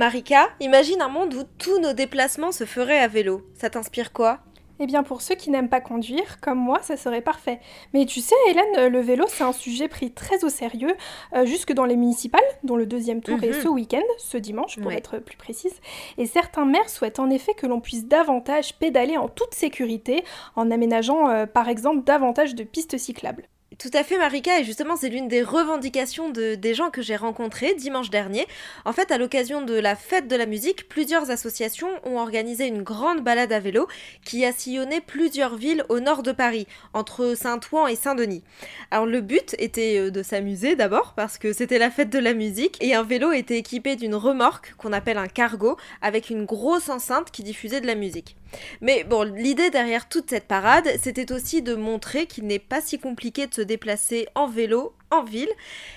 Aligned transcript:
Marika, 0.00 0.48
imagine 0.60 1.02
un 1.02 1.10
monde 1.10 1.34
où 1.34 1.42
tous 1.58 1.78
nos 1.78 1.92
déplacements 1.92 2.52
se 2.52 2.64
feraient 2.64 3.00
à 3.00 3.06
vélo. 3.06 3.42
Ça 3.52 3.68
t'inspire 3.68 4.14
quoi? 4.14 4.38
Eh 4.78 4.86
bien, 4.86 5.02
pour 5.02 5.20
ceux 5.20 5.34
qui 5.34 5.50
n'aiment 5.50 5.68
pas 5.68 5.82
conduire, 5.82 6.40
comme 6.40 6.56
moi, 6.56 6.78
ça 6.80 6.96
serait 6.96 7.20
parfait. 7.20 7.60
Mais 7.92 8.06
tu 8.06 8.22
sais, 8.22 8.34
Hélène, 8.48 8.88
le 8.90 9.00
vélo, 9.00 9.26
c'est 9.28 9.44
un 9.44 9.52
sujet 9.52 9.88
pris 9.88 10.10
très 10.10 10.42
au 10.42 10.48
sérieux, 10.48 10.94
euh, 11.34 11.44
jusque 11.44 11.74
dans 11.74 11.84
les 11.84 11.96
municipales, 11.96 12.40
dont 12.64 12.76
le 12.76 12.86
deuxième 12.86 13.20
tour 13.20 13.44
est 13.44 13.48
mhm. 13.48 13.62
ce 13.62 13.68
week-end, 13.68 14.00
ce 14.16 14.38
dimanche, 14.38 14.80
pour 14.80 14.90
être 14.90 15.18
plus 15.18 15.36
précise. 15.36 15.78
Et 16.16 16.24
certains 16.24 16.64
maires 16.64 16.88
souhaitent 16.88 17.18
en 17.18 17.28
effet 17.28 17.52
que 17.52 17.66
l'on 17.66 17.82
puisse 17.82 18.06
davantage 18.06 18.78
pédaler 18.78 19.18
en 19.18 19.28
toute 19.28 19.52
sécurité, 19.52 20.24
en 20.56 20.70
aménageant, 20.70 21.28
euh, 21.28 21.44
par 21.44 21.68
exemple, 21.68 22.04
davantage 22.04 22.54
de 22.54 22.64
pistes 22.64 22.96
cyclables. 22.96 23.44
Tout 23.80 23.88
à 23.94 24.04
fait, 24.04 24.18
Marika, 24.18 24.60
et 24.60 24.64
justement, 24.64 24.94
c'est 24.94 25.08
l'une 25.08 25.26
des 25.26 25.42
revendications 25.42 26.28
de, 26.28 26.54
des 26.54 26.74
gens 26.74 26.90
que 26.90 27.00
j'ai 27.00 27.16
rencontrés 27.16 27.74
dimanche 27.74 28.10
dernier. 28.10 28.46
En 28.84 28.92
fait, 28.92 29.10
à 29.10 29.16
l'occasion 29.16 29.62
de 29.62 29.72
la 29.72 29.96
fête 29.96 30.28
de 30.28 30.36
la 30.36 30.44
musique, 30.44 30.86
plusieurs 30.86 31.30
associations 31.30 31.88
ont 32.04 32.18
organisé 32.18 32.66
une 32.66 32.82
grande 32.82 33.24
balade 33.24 33.54
à 33.54 33.58
vélo 33.58 33.88
qui 34.22 34.44
a 34.44 34.52
sillonné 34.52 35.00
plusieurs 35.00 35.56
villes 35.56 35.86
au 35.88 35.98
nord 35.98 36.22
de 36.22 36.32
Paris, 36.32 36.66
entre 36.92 37.34
Saint-Ouen 37.34 37.86
et 37.86 37.96
Saint-Denis. 37.96 38.44
Alors, 38.90 39.06
le 39.06 39.22
but 39.22 39.56
était 39.58 39.96
euh, 39.98 40.10
de 40.10 40.22
s'amuser 40.22 40.76
d'abord, 40.76 41.14
parce 41.16 41.38
que 41.38 41.54
c'était 41.54 41.78
la 41.78 41.90
fête 41.90 42.10
de 42.10 42.18
la 42.18 42.34
musique, 42.34 42.76
et 42.82 42.94
un 42.94 43.02
vélo 43.02 43.32
était 43.32 43.56
équipé 43.56 43.96
d'une 43.96 44.14
remorque 44.14 44.74
qu'on 44.76 44.92
appelle 44.92 45.16
un 45.16 45.26
cargo, 45.26 45.78
avec 46.02 46.28
une 46.28 46.44
grosse 46.44 46.90
enceinte 46.90 47.30
qui 47.30 47.42
diffusait 47.42 47.80
de 47.80 47.86
la 47.86 47.94
musique. 47.94 48.36
Mais 48.80 49.04
bon, 49.04 49.22
l'idée 49.22 49.70
derrière 49.70 50.08
toute 50.08 50.30
cette 50.30 50.46
parade, 50.46 50.88
c'était 51.02 51.32
aussi 51.32 51.62
de 51.62 51.74
montrer 51.74 52.26
qu'il 52.26 52.46
n'est 52.46 52.58
pas 52.58 52.80
si 52.80 52.98
compliqué 52.98 53.46
de 53.46 53.54
se 53.54 53.62
déplacer 53.62 54.28
en 54.34 54.46
vélo 54.46 54.94
en 55.10 55.22
ville. 55.22 55.50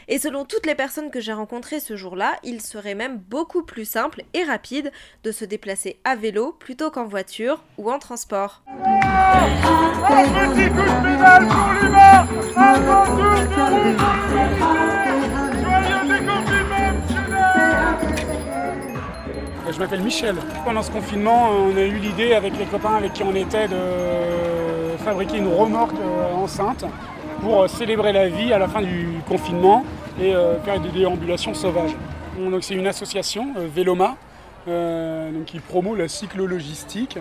Et 0.08 0.20
selon 0.20 0.46
toutes 0.46 0.66
les 0.66 0.76
personnes 0.76 1.12
que 1.12 1.22
j'ai 1.22 1.34
rencontrées 1.34 1.80
ce 1.80 1.96
jour-là, 1.96 2.36
il 2.44 2.62
serait 2.62 2.96
même 2.96 3.18
beaucoup 3.18 3.64
plus 3.64 3.86
simple 3.86 4.24
et 4.34 4.44
rapide 4.44 4.92
de 5.24 5.32
se 5.32 5.46
déplacer 5.46 6.00
à 6.04 6.16
vélo 6.16 6.56
plutôt 6.60 6.92
qu'en 6.92 7.06
voiture 7.06 7.64
ou 7.78 7.92
en 7.92 8.00
transport. 8.00 8.64
Je 8.66 10.33
m'appelle 19.84 20.02
Michel. 20.02 20.36
Pendant 20.64 20.82
ce 20.82 20.90
confinement, 20.92 21.50
on 21.50 21.76
a 21.76 21.82
eu 21.82 21.98
l'idée 21.98 22.34
avec 22.34 22.58
les 22.58 22.64
copains 22.66 22.96
avec 22.96 23.12
qui 23.12 23.22
on 23.22 23.36
était 23.36 23.68
de 23.68 24.96
fabriquer 25.04 25.40
une 25.40 25.50
remorque 25.50 26.00
euh, 26.00 26.34
enceinte 26.36 26.86
pour 27.42 27.64
euh, 27.64 27.68
célébrer 27.68 28.14
la 28.14 28.30
vie 28.30 28.54
à 28.54 28.60
la 28.60 28.70
fin 28.70 28.82
du 28.82 29.10
confinement 29.28 29.84
et 30.22 30.34
euh, 30.34 30.58
faire 30.62 30.80
des 30.80 30.88
déambulations 30.88 31.54
sauvages. 31.54 31.92
c'est 32.62 32.76
une 32.76 32.88
association, 32.88 33.54
Véloma, 33.76 34.16
qui 35.46 35.60
promeut 35.60 35.98
la 35.98 36.08
cyclo-logistique. 36.08 37.18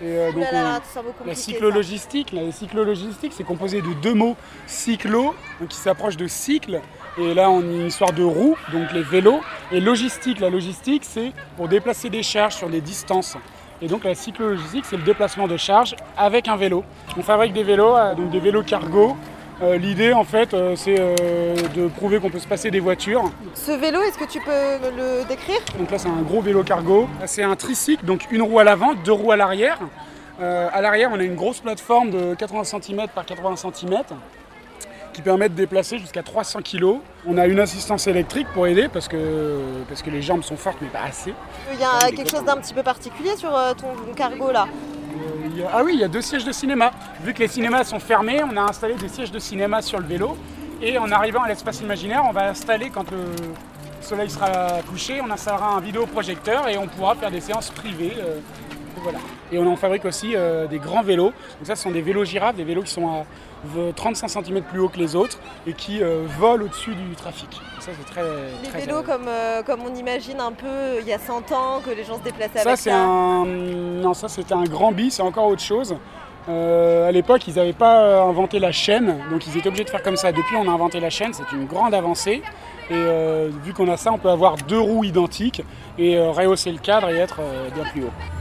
La 0.00 1.34
cyclo-logistique, 1.34 2.32
la 2.32 2.50
cyclo-logistique, 2.50 3.32
c'est 3.34 3.44
composé 3.44 3.82
de 3.82 3.92
deux 4.02 4.14
mots 4.14 4.36
cyclo, 4.66 5.34
qui 5.68 5.76
s'approche 5.76 6.16
de 6.16 6.26
cycle, 6.26 6.80
et 7.18 7.34
là, 7.34 7.50
on 7.50 7.60
a 7.60 7.62
une 7.62 7.86
histoire 7.86 8.12
de 8.12 8.22
roues, 8.22 8.56
donc 8.72 8.92
les 8.92 9.02
vélos. 9.02 9.40
Et 9.72 9.80
logistique, 9.80 10.40
la 10.40 10.48
logistique, 10.48 11.02
c'est 11.04 11.32
pour 11.56 11.68
déplacer 11.68 12.08
des 12.08 12.22
charges 12.22 12.54
sur 12.54 12.68
des 12.68 12.80
distances. 12.80 13.36
Et 13.82 13.88
donc 13.88 14.04
la 14.04 14.14
cyclo-logistique, 14.14 14.84
c'est 14.84 14.96
le 14.96 15.02
déplacement 15.02 15.48
de 15.48 15.56
charges 15.56 15.96
avec 16.16 16.48
un 16.48 16.56
vélo. 16.56 16.84
On 17.16 17.22
fabrique 17.22 17.52
des 17.52 17.62
vélos, 17.62 17.96
euh, 17.96 18.14
donc 18.14 18.30
des 18.30 18.40
vélos 18.40 18.62
cargo. 18.62 19.16
Euh, 19.62 19.76
l'idée, 19.76 20.12
en 20.12 20.24
fait, 20.24 20.54
euh, 20.54 20.74
c'est 20.76 20.94
de 20.94 21.88
prouver 21.88 22.18
qu'on 22.18 22.30
peut 22.30 22.38
se 22.38 22.48
passer 22.48 22.70
des 22.70 22.80
voitures. 22.80 23.30
Ce 23.54 23.72
vélo, 23.72 24.00
est-ce 24.00 24.18
que 24.18 24.24
tu 24.24 24.40
peux 24.40 24.50
le 24.96 25.26
décrire? 25.28 25.60
Donc 25.78 25.90
là, 25.90 25.98
c'est 25.98 26.08
un 26.08 26.22
gros 26.22 26.40
vélo 26.40 26.62
cargo. 26.62 27.08
C'est 27.26 27.42
un 27.42 27.56
tricycle, 27.56 28.04
donc 28.04 28.26
une 28.30 28.42
roue 28.42 28.58
à 28.58 28.64
l'avant, 28.64 28.94
deux 28.94 29.12
roues 29.12 29.32
à 29.32 29.36
l'arrière. 29.36 29.78
à 30.40 30.80
l'arrière, 30.80 31.10
on 31.12 31.20
a 31.20 31.22
une 31.22 31.34
grosse 31.34 31.60
plateforme 31.60 32.10
de 32.10 32.34
80 32.34 32.64
cm 32.64 33.08
par 33.14 33.26
80 33.26 33.56
cm 33.56 34.02
qui 35.12 35.22
permet 35.22 35.48
de 35.48 35.54
déplacer 35.54 35.98
jusqu'à 35.98 36.22
300 36.22 36.60
kg. 36.62 36.98
On 37.26 37.38
a 37.38 37.46
une 37.46 37.60
assistance 37.60 38.06
électrique 38.06 38.46
pour 38.54 38.66
aider 38.66 38.88
parce 38.88 39.08
que, 39.08 39.82
parce 39.88 40.02
que 40.02 40.10
les 40.10 40.22
jambes 40.22 40.42
sont 40.42 40.56
fortes 40.56 40.78
mais 40.80 40.88
pas 40.88 41.02
assez. 41.02 41.34
Il 41.72 41.80
y 41.80 41.84
a 41.84 42.10
quelque 42.10 42.30
chose 42.30 42.44
d'un 42.44 42.56
petit 42.56 42.74
peu 42.74 42.82
particulier 42.82 43.36
sur 43.36 43.54
euh, 43.54 43.74
ton, 43.74 44.12
cargo 44.14 44.50
là? 44.50 44.66
Euh, 45.60 45.68
Ah 45.72 45.82
oui, 45.84 45.92
il 45.94 46.00
y 46.00 46.04
a 46.04 46.08
deux 46.08 46.20
sièges 46.20 46.44
de 46.44 46.52
cinéma. 46.52 46.92
Vu 47.22 47.34
que 47.34 47.40
les 47.40 47.48
cinémas 47.48 47.84
sont 47.84 48.00
fermés, 48.00 48.42
on 48.42 48.56
a 48.56 48.62
installé 48.62 48.94
des 48.94 49.08
sièges 49.08 49.30
de 49.30 49.38
cinéma 49.38 49.82
sur 49.82 49.98
le 49.98 50.06
vélo. 50.06 50.36
Et 50.82 50.98
en 50.98 51.10
arrivant 51.10 51.42
à 51.42 51.48
l'espace 51.48 51.80
imaginaire, 51.80 52.24
on 52.28 52.32
va 52.32 52.48
installer 52.48 52.90
quand 52.90 53.10
le 53.10 53.24
soleil 54.00 54.30
sera 54.30 54.80
couché, 54.88 55.20
on 55.20 55.30
installera 55.30 55.74
un 55.74 55.80
vidéoprojecteur 55.80 56.68
et 56.68 56.78
on 56.78 56.86
pourra 56.86 57.14
faire 57.14 57.30
des 57.30 57.40
séances 57.40 57.70
privées. 57.70 58.16
Euh. 58.18 58.38
Et 59.50 59.58
on 59.58 59.66
en 59.66 59.76
fabrique 59.76 60.04
aussi 60.04 60.34
des 60.68 60.78
grands 60.78 61.02
vélos. 61.02 61.32
Donc 61.58 61.66
ça, 61.66 61.74
ce 61.74 61.84
sont 61.84 61.90
des 61.90 62.02
vélos 62.02 62.26
girafes, 62.26 62.56
des 62.56 62.64
vélos 62.64 62.82
qui 62.82 62.90
sont 62.90 63.08
à 63.08 63.24
35 63.94 64.28
cm 64.28 64.62
plus 64.62 64.80
haut 64.80 64.88
que 64.88 64.98
les 64.98 65.16
autres 65.16 65.38
et 65.66 65.72
qui 65.72 66.02
euh, 66.02 66.24
volent 66.38 66.64
au-dessus 66.64 66.94
du 66.94 67.14
trafic. 67.14 67.60
Ça, 67.80 67.90
c'est 67.96 68.10
très, 68.10 68.22
les 68.62 68.70
vélos 68.70 69.02
comme, 69.02 69.28
euh, 69.28 69.62
comme 69.62 69.80
on 69.82 69.94
imagine 69.94 70.40
un 70.40 70.52
peu 70.52 71.00
il 71.00 71.06
y 71.06 71.12
a 71.12 71.18
100 71.18 71.52
ans 71.52 71.80
que 71.84 71.90
les 71.90 72.04
gens 72.04 72.18
se 72.18 72.22
déplaçaient 72.22 72.60
ça, 72.60 72.68
avec 72.68 72.80
ça. 72.80 72.96
Un... 72.96 73.44
Non, 73.44 74.14
ça 74.14 74.28
c'était 74.28 74.54
un 74.54 74.64
grand 74.64 74.92
bis, 74.92 75.14
c'est 75.14 75.22
encore 75.22 75.46
autre 75.46 75.62
chose. 75.62 75.94
Euh, 76.48 77.08
à 77.08 77.12
l'époque, 77.12 77.46
ils 77.46 77.54
n'avaient 77.54 77.72
pas 77.74 78.22
inventé 78.22 78.58
la 78.58 78.72
chaîne, 78.72 79.18
donc 79.30 79.46
ils 79.46 79.56
étaient 79.56 79.68
obligés 79.68 79.84
de 79.84 79.90
faire 79.90 80.02
comme 80.02 80.16
ça. 80.16 80.32
Depuis, 80.32 80.56
on 80.56 80.66
a 80.68 80.72
inventé 80.72 80.98
la 80.98 81.10
chaîne, 81.10 81.32
c'est 81.34 81.52
une 81.52 81.66
grande 81.66 81.94
avancée. 81.94 82.42
Et 82.90 83.48
vu 83.62 83.72
qu'on 83.72 83.88
a 83.88 83.96
ça, 83.96 84.10
on 84.10 84.18
peut 84.18 84.30
avoir 84.30 84.56
deux 84.56 84.80
roues 84.80 85.04
identiques 85.04 85.62
et 85.96 86.18
rehausser 86.18 86.72
le 86.72 86.78
cadre 86.78 87.08
et 87.10 87.18
être 87.18 87.40
bien 87.72 87.84
plus 87.84 88.02
haut. 88.02 88.39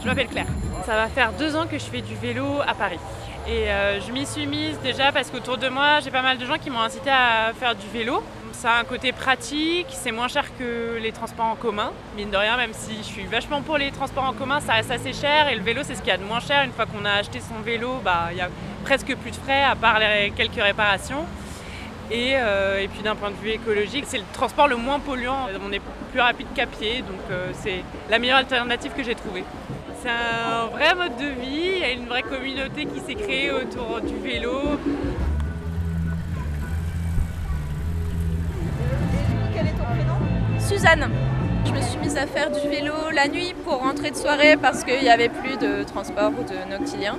Je 0.00 0.06
m'appelle 0.06 0.28
Claire. 0.28 0.46
Ça 0.84 0.94
va 0.94 1.08
faire 1.08 1.32
deux 1.32 1.56
ans 1.56 1.66
que 1.66 1.78
je 1.78 1.84
fais 1.84 2.00
du 2.00 2.14
vélo 2.14 2.60
à 2.66 2.74
Paris. 2.74 2.98
Et 3.46 3.70
euh, 3.70 4.00
je 4.00 4.12
m'y 4.12 4.26
suis 4.26 4.46
mise 4.46 4.78
déjà 4.80 5.10
parce 5.10 5.30
qu'autour 5.30 5.58
de 5.58 5.68
moi, 5.68 6.00
j'ai 6.00 6.10
pas 6.10 6.22
mal 6.22 6.38
de 6.38 6.44
gens 6.44 6.58
qui 6.58 6.70
m'ont 6.70 6.80
incité 6.80 7.10
à 7.10 7.52
faire 7.58 7.74
du 7.74 7.86
vélo. 7.88 8.22
Ça 8.52 8.72
a 8.72 8.80
un 8.80 8.84
côté 8.84 9.12
pratique, 9.12 9.86
c'est 9.90 10.10
moins 10.10 10.28
cher 10.28 10.44
que 10.58 10.98
les 11.00 11.12
transports 11.12 11.46
en 11.46 11.54
commun. 11.54 11.92
Mine 12.16 12.30
de 12.30 12.36
rien, 12.36 12.56
même 12.56 12.72
si 12.72 12.96
je 12.98 13.04
suis 13.04 13.24
vachement 13.24 13.62
pour 13.62 13.78
les 13.78 13.90
transports 13.90 14.24
en 14.24 14.32
commun, 14.32 14.60
ça 14.60 14.74
reste 14.74 14.90
assez 14.90 15.12
cher. 15.12 15.48
Et 15.48 15.54
le 15.54 15.62
vélo, 15.62 15.82
c'est 15.84 15.94
ce 15.94 16.00
qu'il 16.00 16.08
y 16.08 16.12
a 16.12 16.16
de 16.16 16.24
moins 16.24 16.40
cher. 16.40 16.62
Une 16.64 16.72
fois 16.72 16.86
qu'on 16.86 17.04
a 17.04 17.12
acheté 17.12 17.40
son 17.40 17.60
vélo, 17.62 18.00
bah, 18.04 18.28
il 18.32 18.38
y 18.38 18.40
a 18.40 18.48
presque 18.84 19.14
plus 19.16 19.30
de 19.30 19.36
frais 19.36 19.62
à 19.62 19.76
part 19.76 19.98
quelques 20.36 20.62
réparations. 20.62 21.24
Et, 22.10 22.32
euh, 22.36 22.80
et, 22.80 22.88
puis 22.88 23.02
d'un 23.02 23.14
point 23.14 23.30
de 23.30 23.36
vue 23.36 23.50
écologique, 23.50 24.04
c'est 24.06 24.18
le 24.18 24.24
transport 24.32 24.66
le 24.66 24.76
moins 24.76 24.98
polluant. 24.98 25.48
On 25.66 25.72
est 25.72 25.82
plus 26.10 26.20
rapide 26.20 26.46
qu'à 26.54 26.66
pied, 26.66 27.02
donc 27.02 27.20
euh, 27.30 27.50
c'est 27.52 27.82
la 28.10 28.18
meilleure 28.18 28.38
alternative 28.38 28.92
que 28.96 29.02
j'ai 29.02 29.14
trouvée. 29.14 29.44
C'est 30.00 30.10
un 30.10 30.66
vrai 30.68 30.94
mode 30.94 31.16
de 31.16 31.40
vie, 31.40 31.72
il 31.74 31.78
y 31.80 31.84
a 31.84 31.90
une 31.90 32.06
vraie 32.06 32.22
communauté 32.22 32.86
qui 32.86 33.00
s'est 33.00 33.16
créée 33.16 33.50
autour 33.50 34.00
du 34.00 34.16
vélo. 34.16 34.78
Quel 39.52 39.66
est 39.66 39.70
ton 39.70 39.84
prénom 39.84 40.60
Suzanne. 40.60 41.10
Je 41.66 41.72
me 41.72 41.80
suis 41.80 41.98
mise 41.98 42.16
à 42.16 42.28
faire 42.28 42.52
du 42.52 42.68
vélo 42.68 42.92
la 43.12 43.26
nuit 43.26 43.54
pour 43.64 43.78
rentrer 43.78 44.12
de 44.12 44.16
soirée 44.16 44.56
parce 44.56 44.84
qu'il 44.84 45.02
n'y 45.02 45.10
avait 45.10 45.28
plus 45.28 45.56
de 45.56 45.82
transport 45.82 46.30
ou 46.30 46.44
de 46.44 46.70
noctilien. 46.70 47.18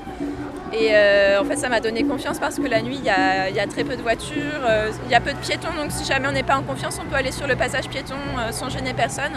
Et 0.72 0.92
euh, 0.92 1.42
en 1.42 1.44
fait, 1.44 1.58
ça 1.58 1.68
m'a 1.68 1.82
donné 1.82 2.04
confiance 2.04 2.40
parce 2.40 2.60
que 2.60 2.68
la 2.68 2.82
nuit, 2.82 2.98
il 2.98 3.06
y 3.06 3.10
a, 3.10 3.68
très 3.68 3.84
peu 3.84 3.98
de 3.98 4.02
voitures, 4.02 4.62
euh, 4.64 4.90
il 5.06 5.12
y 5.12 5.16
a 5.16 5.20
peu 5.20 5.34
de 5.34 5.40
piétons. 5.40 5.74
Donc, 5.76 5.92
si 5.92 6.06
jamais 6.06 6.30
on 6.30 6.32
n'est 6.32 6.44
pas 6.44 6.56
en 6.56 6.64
confiance, 6.64 6.98
on 7.04 7.10
peut 7.10 7.16
aller 7.18 7.34
sur 7.34 7.48
le 7.48 7.58
passage 7.58 7.90
piéton 7.90 8.16
euh, 8.38 8.54
sans 8.54 8.70
gêner 8.70 8.94
personne. 8.94 9.34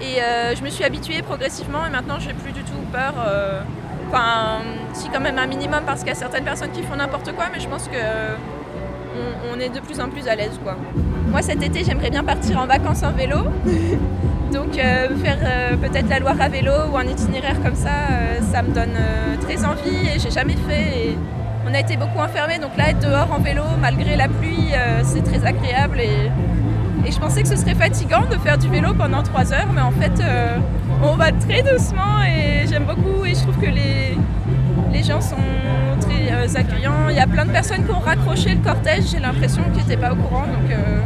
Et 0.00 0.22
euh, 0.22 0.54
je 0.56 0.62
me 0.62 0.70
suis 0.70 0.82
habituée 0.84 1.20
progressivement 1.22 1.86
et 1.86 1.90
maintenant 1.90 2.18
j'ai 2.18 2.32
plus 2.32 2.52
du 2.52 2.62
tout 2.62 2.72
peur. 2.90 3.14
Euh, 3.18 3.60
enfin, 4.08 4.60
si 4.94 5.08
quand 5.10 5.20
même 5.20 5.38
un 5.38 5.46
minimum 5.46 5.80
parce 5.84 6.00
qu'il 6.00 6.08
y 6.08 6.12
a 6.12 6.14
certaines 6.14 6.44
personnes 6.44 6.70
qui 6.70 6.82
font 6.82 6.96
n'importe 6.96 7.32
quoi, 7.32 7.46
mais 7.52 7.60
je 7.60 7.68
pense 7.68 7.86
que 7.88 7.96
on, 9.52 9.60
est 9.60 9.68
de 9.68 9.80
plus 9.80 10.00
en 10.00 10.08
plus 10.08 10.26
à 10.28 10.36
l'aise 10.36 10.58
quoi. 10.62 10.76
Moi 11.28 11.42
cet 11.42 11.62
été 11.62 11.84
j'aimerais 11.84 12.08
bien 12.08 12.24
partir 12.24 12.58
en 12.58 12.66
vacances 12.66 13.02
en 13.02 13.12
vélo. 13.12 13.36
Donc 14.52 14.78
euh, 14.78 15.08
faire 15.22 15.78
peut-être 15.78 16.08
la 16.08 16.18
Loire 16.18 16.40
à 16.40 16.48
vélo 16.48 16.72
ou 16.90 16.96
un 16.96 17.04
itinéraire 17.04 17.60
comme 17.62 17.74
ça, 17.74 17.90
ça 18.52 18.62
me 18.62 18.72
donne 18.72 18.96
très 19.42 19.64
envie 19.64 20.08
et 20.14 20.18
j'ai 20.18 20.30
jamais 20.30 20.56
fait. 20.66 21.14
On 21.68 21.74
a 21.74 21.78
été 21.78 21.96
beaucoup 21.96 22.18
enfermés, 22.18 22.58
donc 22.58 22.76
là 22.78 22.90
être 22.90 23.00
dehors 23.00 23.30
en 23.30 23.38
vélo 23.38 23.62
malgré 23.80 24.16
la 24.16 24.28
pluie, 24.28 24.72
c'est 25.04 25.22
très 25.22 25.44
agréable 25.46 26.00
et, 26.00 26.30
et, 27.04 27.12
je 27.12 27.18
pensais 27.18 27.42
que 27.42 27.48
ce 27.48 27.56
serait 27.56 27.74
fatigant 27.74 28.26
de 28.30 28.36
faire 28.36 28.58
du 28.58 28.68
vélo 28.68 28.94
pendant 28.94 29.22
3 29.22 29.52
heures, 29.52 29.68
mais 29.74 29.80
en 29.80 29.90
fait 29.90 30.22
on 31.02 31.16
va 31.16 31.32
très 31.32 31.62
doucement 31.62 32.22
et 32.22 32.66
j'aime 32.68 32.84
beaucoup 32.84 33.24
et 33.24 33.34
je 33.34 33.40
trouve 33.40 33.56
que 33.56 33.66
les, 33.70 34.16
gens 35.02 35.20
sont 35.20 35.36
très 36.00 36.30
euh, 36.30 36.46
accueillants. 36.54 37.08
Il 37.08 37.16
y 37.16 37.20
a 37.20 37.26
plein 37.26 37.46
de 37.46 37.50
personnes 37.50 37.86
qui 37.86 37.90
ont 37.90 38.00
raccroché 38.00 38.54
le 38.54 38.60
cortège, 38.60 39.04
j'ai 39.12 39.18
l'impression 39.18 39.62
qu'ils 39.72 39.82
n'étaient 39.82 39.96
pas 39.96 40.12
au 40.12 40.16
courant, 40.16 40.46
donc, 40.46 40.70
euh, 40.70 41.00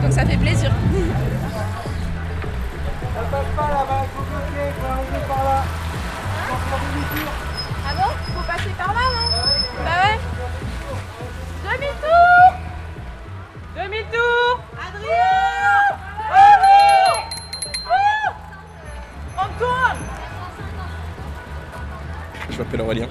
donc 0.00 0.12
ça 0.12 0.24
fait 0.24 0.36
plaisir. 0.36 0.70
Ça 3.14 3.22
passe 3.30 3.46
pas 3.56 3.68
là-bas, 3.68 4.06
faut 4.14 4.22
bloquer, 4.22 4.70
faut 4.78 5.26
par 5.26 5.44
là. 5.44 5.64
Ah 7.88 7.94
bon? 7.96 8.10
Faut 8.32 8.46
passer 8.46 8.70
par 8.78 8.94
là, 8.94 9.00
non 9.12 9.26
Bah 9.84 9.90
ouais. 10.04 10.18
Demi-tour 11.64 12.44
Demi-tour 13.74 14.65
On 19.38 19.42
Je 22.50 22.58
m'appelle 22.58 22.80
Aurélien. 22.80 23.08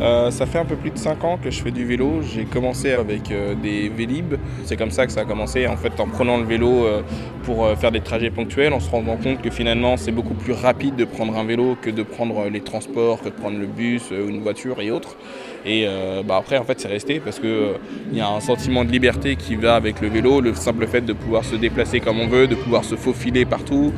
Euh, 0.00 0.30
ça 0.30 0.46
fait 0.46 0.58
un 0.58 0.64
peu 0.64 0.76
plus 0.76 0.90
de 0.90 0.98
5 0.98 1.22
ans 1.24 1.38
que 1.42 1.50
je 1.50 1.62
fais 1.62 1.70
du 1.70 1.84
vélo. 1.84 2.20
J'ai 2.22 2.44
commencé 2.44 2.92
avec 2.92 3.30
euh, 3.30 3.54
des 3.54 3.88
Vélib. 3.88 4.34
C'est 4.64 4.76
comme 4.76 4.90
ça 4.90 5.06
que 5.06 5.12
ça 5.12 5.20
a 5.20 5.24
commencé. 5.24 5.66
En 5.66 5.76
fait, 5.76 6.00
en 6.00 6.08
prenant 6.08 6.36
le 6.38 6.44
vélo 6.44 6.84
euh, 6.84 7.02
pour 7.44 7.68
faire 7.78 7.92
des 7.92 8.00
trajets 8.00 8.30
ponctuels, 8.30 8.72
en 8.72 8.80
se 8.80 8.90
rendant 8.90 9.16
compte 9.16 9.40
que 9.40 9.50
finalement, 9.50 9.96
c'est 9.96 10.12
beaucoup 10.12 10.34
plus 10.34 10.52
rapide 10.52 10.96
de 10.96 11.04
prendre 11.04 11.36
un 11.36 11.44
vélo 11.44 11.76
que 11.80 11.90
de 11.90 12.02
prendre 12.02 12.48
les 12.48 12.60
transports, 12.60 13.20
que 13.20 13.28
de 13.28 13.34
prendre 13.34 13.58
le 13.58 13.66
bus 13.66 14.10
ou 14.10 14.28
une 14.28 14.42
voiture 14.42 14.80
et 14.80 14.90
autres. 14.90 15.16
Et 15.64 15.84
euh, 15.86 16.22
bah, 16.24 16.36
après, 16.38 16.58
en 16.58 16.64
fait, 16.64 16.80
c'est 16.80 16.88
resté 16.88 17.20
parce 17.20 17.38
que 17.38 17.46
euh, 17.46 17.72
y 18.12 18.20
a 18.20 18.28
un 18.28 18.40
sentiment 18.40 18.84
de 18.84 18.90
liberté 18.90 19.36
qui 19.36 19.54
va 19.54 19.76
avec 19.76 20.00
le 20.00 20.08
vélo, 20.08 20.40
le 20.40 20.54
simple 20.54 20.86
fait 20.86 21.02
de 21.02 21.12
pouvoir 21.12 21.44
se 21.44 21.54
déplacer 21.54 22.00
comme 22.00 22.20
on 22.20 22.26
veut, 22.26 22.48
de 22.48 22.54
pouvoir 22.54 22.84
se 22.84 22.96
faufiler 22.96 23.44
partout, 23.44 23.92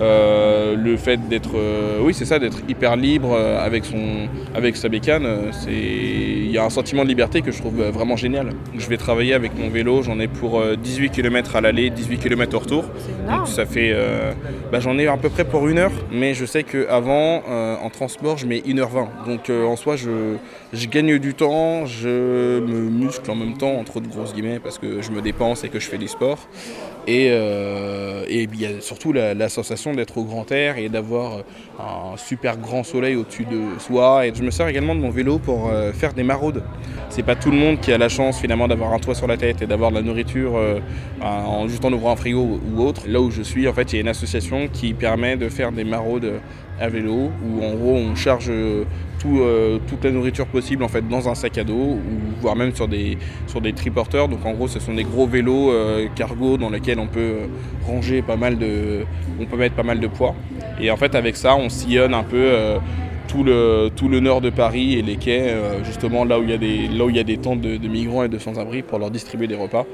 euh, 0.00 0.76
le 0.76 0.96
fait 0.96 1.28
d'être, 1.28 1.56
oui, 2.00 2.14
c'est 2.14 2.24
ça, 2.24 2.38
d'être 2.38 2.58
hyper 2.68 2.96
libre 2.96 3.36
avec 3.36 3.84
son, 3.84 4.28
avec 4.54 4.76
sa 4.76 4.88
bécane. 4.88 5.26
il 5.66 6.50
y 6.50 6.58
a 6.58 6.64
un 6.64 6.70
sentiment 6.70 7.02
de 7.02 7.08
liberté 7.08 7.42
que 7.42 7.50
je 7.50 7.58
trouve 7.58 7.82
vraiment 7.82 8.16
génial. 8.16 8.50
Je 8.76 8.88
vais 8.88 8.96
travailler 8.96 9.34
avec 9.34 9.58
mon 9.58 9.68
vélo, 9.68 10.02
j'en 10.02 10.20
ai 10.20 10.28
pour 10.28 10.60
euh, 10.60 10.76
18 10.76 11.10
km 11.10 11.56
à 11.56 11.60
l'aller, 11.60 11.90
18 11.90 12.18
km 12.18 12.56
au 12.56 12.60
retour. 12.60 12.84
Donc 13.28 13.48
ça 13.48 13.66
fait, 13.66 13.94
bah, 14.70 14.80
j'en 14.80 14.98
ai 14.98 15.06
à 15.06 15.16
peu 15.16 15.28
près 15.28 15.44
pour 15.44 15.68
une 15.68 15.78
heure, 15.78 15.92
mais 16.12 16.34
je 16.34 16.44
sais 16.44 16.62
qu'avant, 16.62 17.42
en 17.82 17.90
transport, 17.90 18.38
je 18.38 18.46
mets 18.46 18.60
1h20. 18.60 19.26
Donc 19.26 19.50
en 19.50 19.76
soi, 19.76 19.96
je, 19.96 20.36
je 20.72 20.86
gagne 20.86 21.07
du 21.16 21.34
temps, 21.34 21.86
je 21.86 22.60
me 22.60 22.90
muscle 22.90 23.30
en 23.30 23.34
même 23.34 23.56
temps, 23.56 23.72
entre 23.72 24.00
de 24.00 24.08
grosses 24.08 24.34
guillemets, 24.34 24.58
parce 24.58 24.78
que 24.78 25.00
je 25.00 25.10
me 25.10 25.22
dépense 25.22 25.64
et 25.64 25.70
que 25.70 25.80
je 25.80 25.88
fais 25.88 25.98
du 25.98 26.08
sport. 26.08 26.38
Et 27.06 27.28
euh, 27.30 28.26
il 28.28 28.54
y 28.60 28.66
a 28.66 28.82
surtout 28.82 29.14
la, 29.14 29.32
la 29.32 29.48
sensation 29.48 29.94
d'être 29.94 30.18
au 30.18 30.24
grand 30.24 30.52
air 30.52 30.76
et 30.76 30.90
d'avoir 30.90 31.38
un 31.78 32.18
super 32.18 32.58
grand 32.58 32.82
soleil 32.82 33.16
au-dessus 33.16 33.46
de 33.46 33.78
soi. 33.78 34.26
Et 34.26 34.32
je 34.34 34.42
me 34.42 34.50
sers 34.50 34.68
également 34.68 34.94
de 34.94 35.00
mon 35.00 35.08
vélo 35.08 35.38
pour 35.38 35.70
euh, 35.70 35.92
faire 35.92 36.12
des 36.12 36.22
maraudes. 36.22 36.62
C'est 37.08 37.22
pas 37.22 37.34
tout 37.34 37.50
le 37.50 37.56
monde 37.56 37.80
qui 37.80 37.92
a 37.92 37.98
la 37.98 38.10
chance 38.10 38.38
finalement 38.38 38.68
d'avoir 38.68 38.92
un 38.92 38.98
toit 38.98 39.14
sur 39.14 39.26
la 39.26 39.38
tête 39.38 39.62
et 39.62 39.66
d'avoir 39.66 39.90
de 39.90 39.96
la 39.96 40.02
nourriture 40.02 40.56
euh, 40.56 40.80
en, 41.22 41.66
juste 41.66 41.84
en 41.84 41.92
ouvrant 41.94 42.12
un 42.12 42.16
frigo 42.16 42.60
ou 42.62 42.82
autre. 42.82 43.02
Là 43.06 43.22
où 43.22 43.30
je 43.30 43.40
suis, 43.40 43.66
en 43.66 43.72
fait, 43.72 43.90
il 43.92 43.96
y 43.96 43.98
a 43.98 44.02
une 44.02 44.08
association 44.08 44.68
qui 44.68 44.92
permet 44.92 45.36
de 45.36 45.48
faire 45.48 45.72
des 45.72 45.84
maraudes 45.84 46.40
à 46.80 46.88
vélo 46.88 47.30
où 47.44 47.64
en 47.64 47.74
gros 47.74 47.94
on 47.94 48.14
charge 48.14 48.46
euh, 48.48 48.84
tout, 49.18 49.40
euh, 49.40 49.78
toute 49.88 50.04
la 50.04 50.10
nourriture 50.10 50.46
possible 50.46 50.84
en 50.84 50.88
fait 50.88 51.06
dans 51.08 51.28
un 51.28 51.34
sac 51.34 51.58
à 51.58 51.64
dos 51.64 51.74
ou 51.74 52.00
voire 52.40 52.56
même 52.56 52.74
sur 52.74 52.88
des 52.88 53.18
sur 53.46 53.60
des 53.60 53.72
triporteurs. 53.72 54.28
Donc 54.28 54.44
en 54.44 54.52
gros 54.52 54.68
ce 54.68 54.80
sont 54.80 54.94
des 54.94 55.04
gros 55.04 55.26
vélos 55.26 55.72
euh, 55.72 56.06
cargo 56.14 56.56
dans 56.56 56.70
lesquels 56.70 56.98
on 56.98 57.06
peut 57.06 57.34
ranger 57.86 58.22
pas 58.22 58.36
mal 58.36 58.58
de 58.58 59.04
on 59.40 59.46
peut 59.46 59.56
mettre 59.56 59.74
pas 59.74 59.82
mal 59.82 60.00
de 60.00 60.06
poids. 60.06 60.34
Et 60.80 60.90
en 60.90 60.96
fait 60.96 61.14
avec 61.14 61.36
ça 61.36 61.56
on 61.56 61.68
sillonne 61.68 62.14
un 62.14 62.22
peu 62.22 62.52
tout 63.28 63.44
le, 63.44 64.20
nord 64.20 64.40
de 64.40 64.50
Paris 64.50 64.94
et 64.94 65.02
les 65.02 65.16
quais, 65.16 65.50
euh, 65.50 65.84
justement 65.84 66.24
là 66.24 66.40
où 66.40 66.42
il 66.42 66.50
y 66.50 66.52
a 66.52 66.58
des, 66.58 66.88
là 66.88 67.36
tentes 67.36 67.60
de, 67.60 67.88
migrants 67.88 68.24
et 68.24 68.28
de 68.28 68.38
sans-abri 68.38 68.82
pour 68.82 68.98
leur 68.98 69.10
distribuer 69.10 69.46
des 69.46 69.54
repas. 69.54 69.86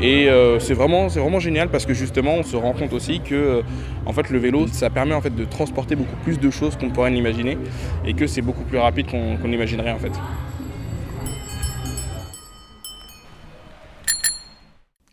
Et 0.00 0.28
euh, 0.28 0.58
c'est 0.58 0.74
vraiment, 0.74 1.08
vraiment 1.08 1.40
génial 1.40 1.68
parce 1.68 1.84
que 1.84 1.94
justement 1.94 2.34
on 2.36 2.42
se 2.42 2.56
rend 2.56 2.72
compte 2.72 2.92
aussi 2.92 3.20
que 3.20 3.34
euh, 3.34 3.62
en 4.06 4.12
fait, 4.12 4.30
le 4.30 4.38
vélo 4.38 4.66
ça 4.68 4.88
permet 4.88 5.14
en 5.14 5.20
fait, 5.20 5.34
de 5.34 5.44
transporter 5.44 5.96
beaucoup 5.96 6.16
plus 6.24 6.38
de 6.38 6.50
choses 6.50 6.76
qu'on 6.76 6.90
pourrait 6.90 7.10
l'imaginer 7.10 7.58
et 8.06 8.14
que 8.14 8.26
c'est 8.26 8.42
beaucoup 8.42 8.64
plus 8.64 8.78
rapide 8.78 9.06
qu'on 9.10 9.52
imaginerait 9.52 9.92
en 9.92 9.98
fait. 9.98 10.12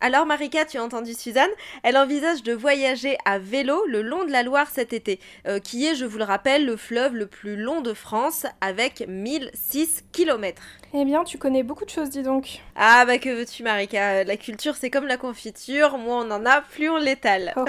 Alors 0.05 0.25
Marika, 0.25 0.65
tu 0.65 0.77
as 0.77 0.83
entendu 0.83 1.13
Suzanne 1.13 1.49
Elle 1.81 1.95
envisage 1.95 2.43
de 2.43 2.51
voyager 2.51 3.15
à 3.23 3.39
vélo 3.39 3.85
le 3.87 4.01
long 4.01 4.25
de 4.25 4.31
la 4.31 4.43
Loire 4.43 4.67
cet 4.69 4.91
été, 4.91 5.17
euh, 5.47 5.59
qui 5.59 5.85
est, 5.87 5.95
je 5.95 6.03
vous 6.03 6.17
le 6.17 6.25
rappelle, 6.25 6.65
le 6.65 6.75
fleuve 6.75 7.15
le 7.15 7.25
plus 7.25 7.55
long 7.55 7.79
de 7.79 7.93
France 7.93 8.45
avec 8.59 9.07
1006 9.07 10.03
km. 10.11 10.61
Eh 10.93 11.05
bien, 11.05 11.23
tu 11.23 11.37
connais 11.37 11.63
beaucoup 11.63 11.85
de 11.85 11.89
choses, 11.89 12.09
dis 12.09 12.21
donc. 12.21 12.59
Ah 12.75 13.05
bah 13.05 13.17
que 13.17 13.29
veux-tu 13.29 13.63
Marika? 13.63 14.25
La 14.25 14.35
culture 14.35 14.75
c'est 14.75 14.89
comme 14.89 15.07
la 15.07 15.15
confiture, 15.15 15.97
moins 15.97 16.27
on 16.27 16.31
en 16.31 16.45
a, 16.45 16.59
plus 16.59 16.89
on 16.89 16.97
l'étale. 16.97 17.53
Oh. 17.55 17.63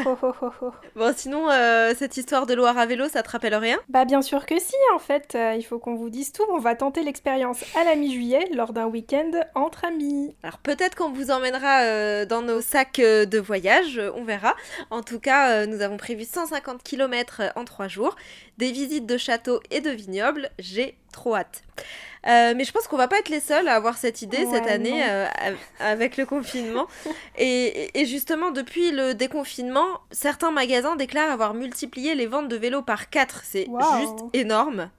Bon 0.96 1.14
sinon, 1.16 1.48
euh, 1.50 1.94
cette 1.96 2.16
histoire 2.16 2.46
de 2.46 2.54
Loire 2.54 2.76
à 2.76 2.84
vélo, 2.84 3.08
ça 3.08 3.22
te 3.22 3.30
rappelle 3.30 3.54
rien? 3.54 3.78
Bah 3.88 4.04
bien 4.04 4.22
sûr 4.22 4.44
que 4.44 4.58
si, 4.58 4.74
en 4.94 4.98
fait, 4.98 5.36
euh, 5.36 5.54
il 5.56 5.62
faut 5.62 5.78
qu'on 5.78 5.94
vous 5.94 6.10
dise 6.10 6.32
tout. 6.32 6.42
On 6.50 6.58
va 6.58 6.74
tenter 6.74 7.02
l'expérience 7.04 7.64
à 7.80 7.84
la 7.84 7.94
mi-juillet 7.94 8.48
lors 8.52 8.72
d'un 8.72 8.86
week-end 8.86 9.30
entre 9.54 9.84
amis. 9.84 10.34
Alors 10.42 10.58
peut-être 10.58 10.96
qu'on 10.96 11.12
vous 11.12 11.30
emmènera 11.30 12.23
dans 12.24 12.42
nos 12.42 12.60
sacs 12.60 12.98
euh, 12.98 13.24
de 13.24 13.38
voyage, 13.38 13.98
euh, 13.98 14.10
on 14.14 14.24
verra. 14.24 14.54
En 14.90 15.02
tout 15.02 15.20
cas, 15.20 15.50
euh, 15.50 15.66
nous 15.66 15.80
avons 15.80 15.96
prévu 15.96 16.24
150 16.24 16.82
km 16.82 17.42
en 17.56 17.64
3 17.64 17.88
jours, 17.88 18.16
des 18.58 18.72
visites 18.72 19.06
de 19.06 19.16
châteaux 19.16 19.60
et 19.70 19.80
de 19.80 19.90
vignobles, 19.90 20.50
j'ai 20.58 20.96
trop 21.12 21.36
hâte. 21.36 21.62
Euh, 22.26 22.54
mais 22.56 22.64
je 22.64 22.72
pense 22.72 22.88
qu'on 22.88 22.96
va 22.96 23.06
pas 23.06 23.18
être 23.18 23.28
les 23.28 23.40
seuls 23.40 23.68
à 23.68 23.74
avoir 23.74 23.98
cette 23.98 24.22
idée 24.22 24.46
cette 24.50 24.66
année 24.66 25.02
euh, 25.06 25.26
av- 25.38 25.56
avec 25.78 26.16
le 26.16 26.24
confinement. 26.24 26.86
et, 27.38 28.00
et 28.00 28.06
justement, 28.06 28.50
depuis 28.50 28.90
le 28.92 29.12
déconfinement, 29.14 29.86
certains 30.10 30.50
magasins 30.50 30.96
déclarent 30.96 31.30
avoir 31.30 31.52
multiplié 31.52 32.14
les 32.14 32.26
ventes 32.26 32.48
de 32.48 32.56
vélos 32.56 32.80
par 32.82 33.10
4. 33.10 33.42
C'est 33.44 33.66
Wow. 33.68 33.80
juste 34.00 34.24
énorme. 34.32 34.90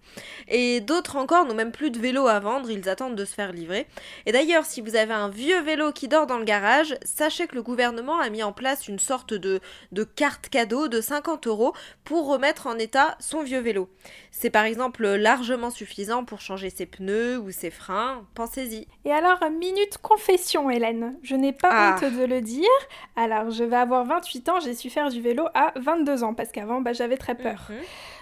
Et 0.48 0.82
d'autres 0.82 1.16
encore 1.18 1.46
n'ont 1.46 1.56
même 1.56 1.72
plus 1.72 1.90
de 1.90 1.98
vélos 2.00 2.28
à 2.28 2.40
vendre, 2.40 2.70
ils 2.70 2.88
attendent 2.88 3.16
de 3.16 3.26
se 3.26 3.34
faire 3.34 3.52
livrer. 3.52 3.88
Et 4.28 4.32
d'ailleurs, 4.32 4.64
si 4.66 4.80
vous 4.80 4.96
avez 4.96 5.14
un 5.14 5.30
vieux 5.30 5.62
vélo 5.62 5.92
qui 5.92 6.08
dort 6.08 6.28
dans 6.28 6.38
le 6.38 6.46
garage, 6.46 6.96
sachez 7.04 7.48
que 7.48 7.56
le 7.56 7.64
gouvernement 7.64 8.20
a 8.20 8.30
mis 8.30 8.44
en 8.44 8.54
place 8.54 8.88
une 8.88 9.00
sorte 9.00 9.34
de, 9.34 9.60
de 9.92 10.04
carte 10.04 10.48
cadeau 10.50 10.88
de 10.88 11.02
50 11.02 11.48
euros 11.48 11.74
pour 12.04 12.28
remettre 12.28 12.68
en 12.68 12.78
état 12.78 13.18
son 13.20 13.42
vieux 13.46 13.60
vélo. 13.60 13.88
C'est 14.32 14.50
par 14.50 14.66
exemple 14.66 15.08
largement 15.08 15.70
suffisant 15.70 16.26
pour 16.26 16.42
changer 16.42 16.70
ses 16.70 16.86
pneus 16.86 17.38
ou 17.38 17.52
ses 17.52 17.70
freins, 17.72 18.26
pensez-y. 18.36 18.88
Et 19.06 19.12
alors, 19.14 19.40
minute 19.50 19.98
confession, 20.02 20.70
Hélène. 20.70 21.18
Je 21.24 21.36
n'ai 21.36 21.54
pas 21.54 21.70
Ah. 21.72 21.96
honte 22.02 22.14
de 22.14 22.26
le 22.26 22.42
dire. 22.42 22.68
Alors, 23.16 23.50
je 23.52 23.64
vais 23.64 23.78
avoir 23.78 24.04
28 24.06 24.50
ans, 24.50 24.60
j'ai 24.60 24.74
su 24.74 24.90
faire 24.90 25.10
du 25.10 25.22
vélo 25.22 25.46
à 25.54 25.72
22 25.78 26.24
ans, 26.24 26.34
parce 26.34 26.52
qu'avant, 26.52 26.82
bah, 26.82 26.92
j'avais 26.94 27.18
très 27.18 27.36
peur. 27.36 27.68
Mhm. 27.70 27.78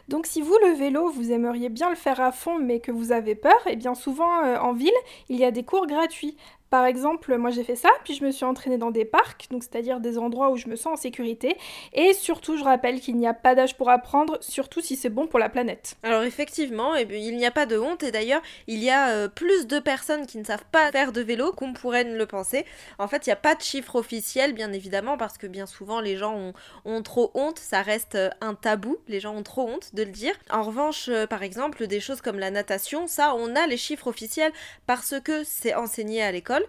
Donc, 0.08 0.26
si 0.26 0.42
vous, 0.42 0.58
le 0.66 0.74
vélo, 0.74 1.10
vous 1.10 1.32
aimeriez 1.32 1.70
bien 1.70 1.90
le 1.90 1.96
faire 1.96 2.20
à 2.20 2.32
fond, 2.32 2.60
mais 2.60 2.80
que 2.80 2.92
vous 2.92 3.12
avez 3.12 3.36
peur, 3.36 3.60
eh 3.68 3.76
bien, 3.76 3.96
souvent, 3.96 4.44
euh, 4.44 4.58
en 4.58 4.74
ville, 4.74 4.92
il 5.30 5.38
y 5.38 5.46
a 5.46 5.52
des 5.52 5.64
cours 5.64 5.88
gratuits. 5.88 6.36
Par 6.74 6.88
exemple, 6.88 7.38
moi 7.38 7.52
j'ai 7.52 7.64
fait 7.64 7.76
ça, 7.76 7.90
puis 8.04 8.16
je 8.16 8.26
me 8.26 8.32
suis 8.32 8.46
entraînée 8.46 8.80
dans 8.80 8.90
des 8.90 9.06
parcs, 9.06 9.46
donc 9.52 9.62
c'est-à-dire 9.62 10.00
des 10.00 10.18
endroits 10.18 10.50
où 10.50 10.58
je 10.58 10.68
me 10.68 10.76
sens 10.76 10.94
en 10.94 10.96
sécurité. 10.96 11.56
Et 11.94 12.14
surtout, 12.14 12.58
je 12.58 12.64
rappelle 12.64 13.00
qu'il 13.00 13.16
n'y 13.16 13.28
a 13.28 13.36
pas 13.36 13.54
d'âge 13.54 13.78
pour 13.78 13.92
apprendre, 13.92 14.40
surtout 14.42 14.82
si 14.82 14.96
c'est 14.96 15.12
bon 15.12 15.28
pour 15.28 15.38
la 15.38 15.50
planète. 15.50 15.98
Alors 16.02 16.24
effectivement, 16.24 16.96
eh 16.96 17.06
bien, 17.06 17.20
il 17.20 17.38
n'y 17.38 17.46
a 17.46 17.52
pas 17.52 17.68
de 17.68 17.78
honte 17.78 18.02
et 18.02 18.10
d'ailleurs 18.10 18.42
il 18.66 18.84
y 18.84 18.90
a 18.90 19.10
euh, 19.10 19.28
plus 19.28 19.68
de 19.68 19.78
personnes 19.78 20.26
qui 20.26 20.40
ne 20.40 20.44
savent 20.44 20.66
pas 20.72 20.92
faire 20.92 21.12
de 21.12 21.22
vélo 21.22 21.52
qu'on 21.52 21.74
pourrait 21.74 22.06
ne 22.06 22.18
le 22.18 22.26
penser. 22.26 22.66
En 22.98 23.08
fait, 23.08 23.28
il 23.28 23.30
n'y 23.30 23.34
a 23.34 23.36
pas 23.36 23.54
de 23.54 23.62
chiffre 23.62 23.96
officiel 23.96 24.54
bien 24.54 24.74
évidemment 24.74 25.16
parce 25.16 25.38
que 25.38 25.46
bien 25.46 25.68
souvent 25.68 26.00
les 26.00 26.18
gens 26.18 26.36
ont, 26.36 26.54
ont 26.86 27.04
trop 27.04 27.30
honte, 27.36 27.60
ça 27.60 27.84
reste 27.84 28.16
euh, 28.16 28.32
un 28.42 28.56
tabou, 28.56 28.98
les 29.08 29.20
gens 29.20 29.36
ont 29.36 29.44
trop 29.44 29.70
honte 29.70 29.93
de 29.94 30.04
le 30.04 30.12
dire. 30.12 30.34
En 30.50 30.64
revanche, 30.64 31.08
euh, 31.10 31.28
par 31.28 31.44
exemple, 31.44 31.88
des 31.88 32.00
choses 32.00 32.22
comme 32.22 32.40
la 32.40 32.52
natation, 32.52 33.08
ça 33.08 33.36
on 33.36 33.56
a 33.56 33.68
les 33.68 33.78
chiffres 33.78 34.08
officiels 34.08 34.52
parce 34.88 35.16
que 35.24 35.44
c'est 35.44 35.76
enseigné 35.76 36.22
à 36.22 36.32
l'école. 36.32 36.66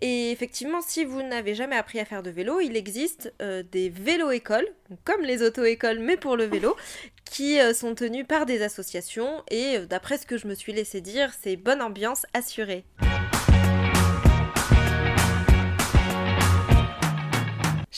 Et 0.00 0.30
effectivement, 0.30 0.80
si 0.80 1.04
vous 1.04 1.22
n'avez 1.22 1.54
jamais 1.54 1.76
appris 1.76 1.98
à 1.98 2.04
faire 2.04 2.22
de 2.22 2.30
vélo, 2.30 2.60
il 2.60 2.76
existe 2.76 3.32
euh, 3.42 3.62
des 3.72 3.88
vélo-écoles, 3.88 4.68
comme 5.04 5.22
les 5.22 5.42
auto-écoles 5.42 5.98
mais 5.98 6.16
pour 6.16 6.36
le 6.36 6.44
vélo, 6.44 6.76
qui 7.24 7.60
euh, 7.60 7.74
sont 7.74 7.94
tenus 7.94 8.26
par 8.26 8.46
des 8.46 8.62
associations 8.62 9.42
et 9.50 9.78
d'après 9.80 10.18
ce 10.18 10.26
que 10.26 10.36
je 10.36 10.46
me 10.46 10.54
suis 10.54 10.72
laissé 10.72 11.00
dire, 11.00 11.32
c'est 11.40 11.56
bonne 11.56 11.82
ambiance 11.82 12.26
assurée. 12.34 12.84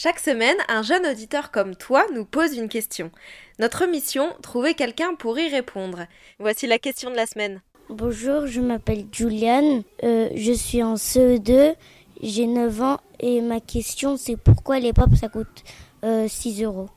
Chaque 0.03 0.17
semaine, 0.17 0.57
un 0.67 0.81
jeune 0.81 1.05
auditeur 1.05 1.51
comme 1.51 1.75
toi 1.75 2.03
nous 2.11 2.25
pose 2.25 2.57
une 2.57 2.69
question. 2.69 3.11
Notre 3.59 3.85
mission, 3.85 4.33
trouver 4.41 4.73
quelqu'un 4.73 5.13
pour 5.13 5.37
y 5.37 5.47
répondre. 5.47 6.07
Voici 6.39 6.65
la 6.65 6.79
question 6.79 7.11
de 7.11 7.15
la 7.15 7.27
semaine. 7.27 7.61
Bonjour, 7.87 8.47
je 8.47 8.61
m'appelle 8.61 9.05
Juliane, 9.11 9.83
euh, 10.03 10.29
je 10.33 10.53
suis 10.53 10.81
en 10.81 10.95
CE2, 10.95 11.75
j'ai 12.19 12.47
9 12.47 12.81
ans 12.81 12.99
et 13.19 13.41
ma 13.41 13.59
question 13.59 14.17
c'est 14.17 14.37
pourquoi 14.37 14.79
les 14.79 14.91
pop 14.91 15.09
ça 15.15 15.29
coûte 15.29 15.63
6 16.03 16.63
euros? 16.63 16.89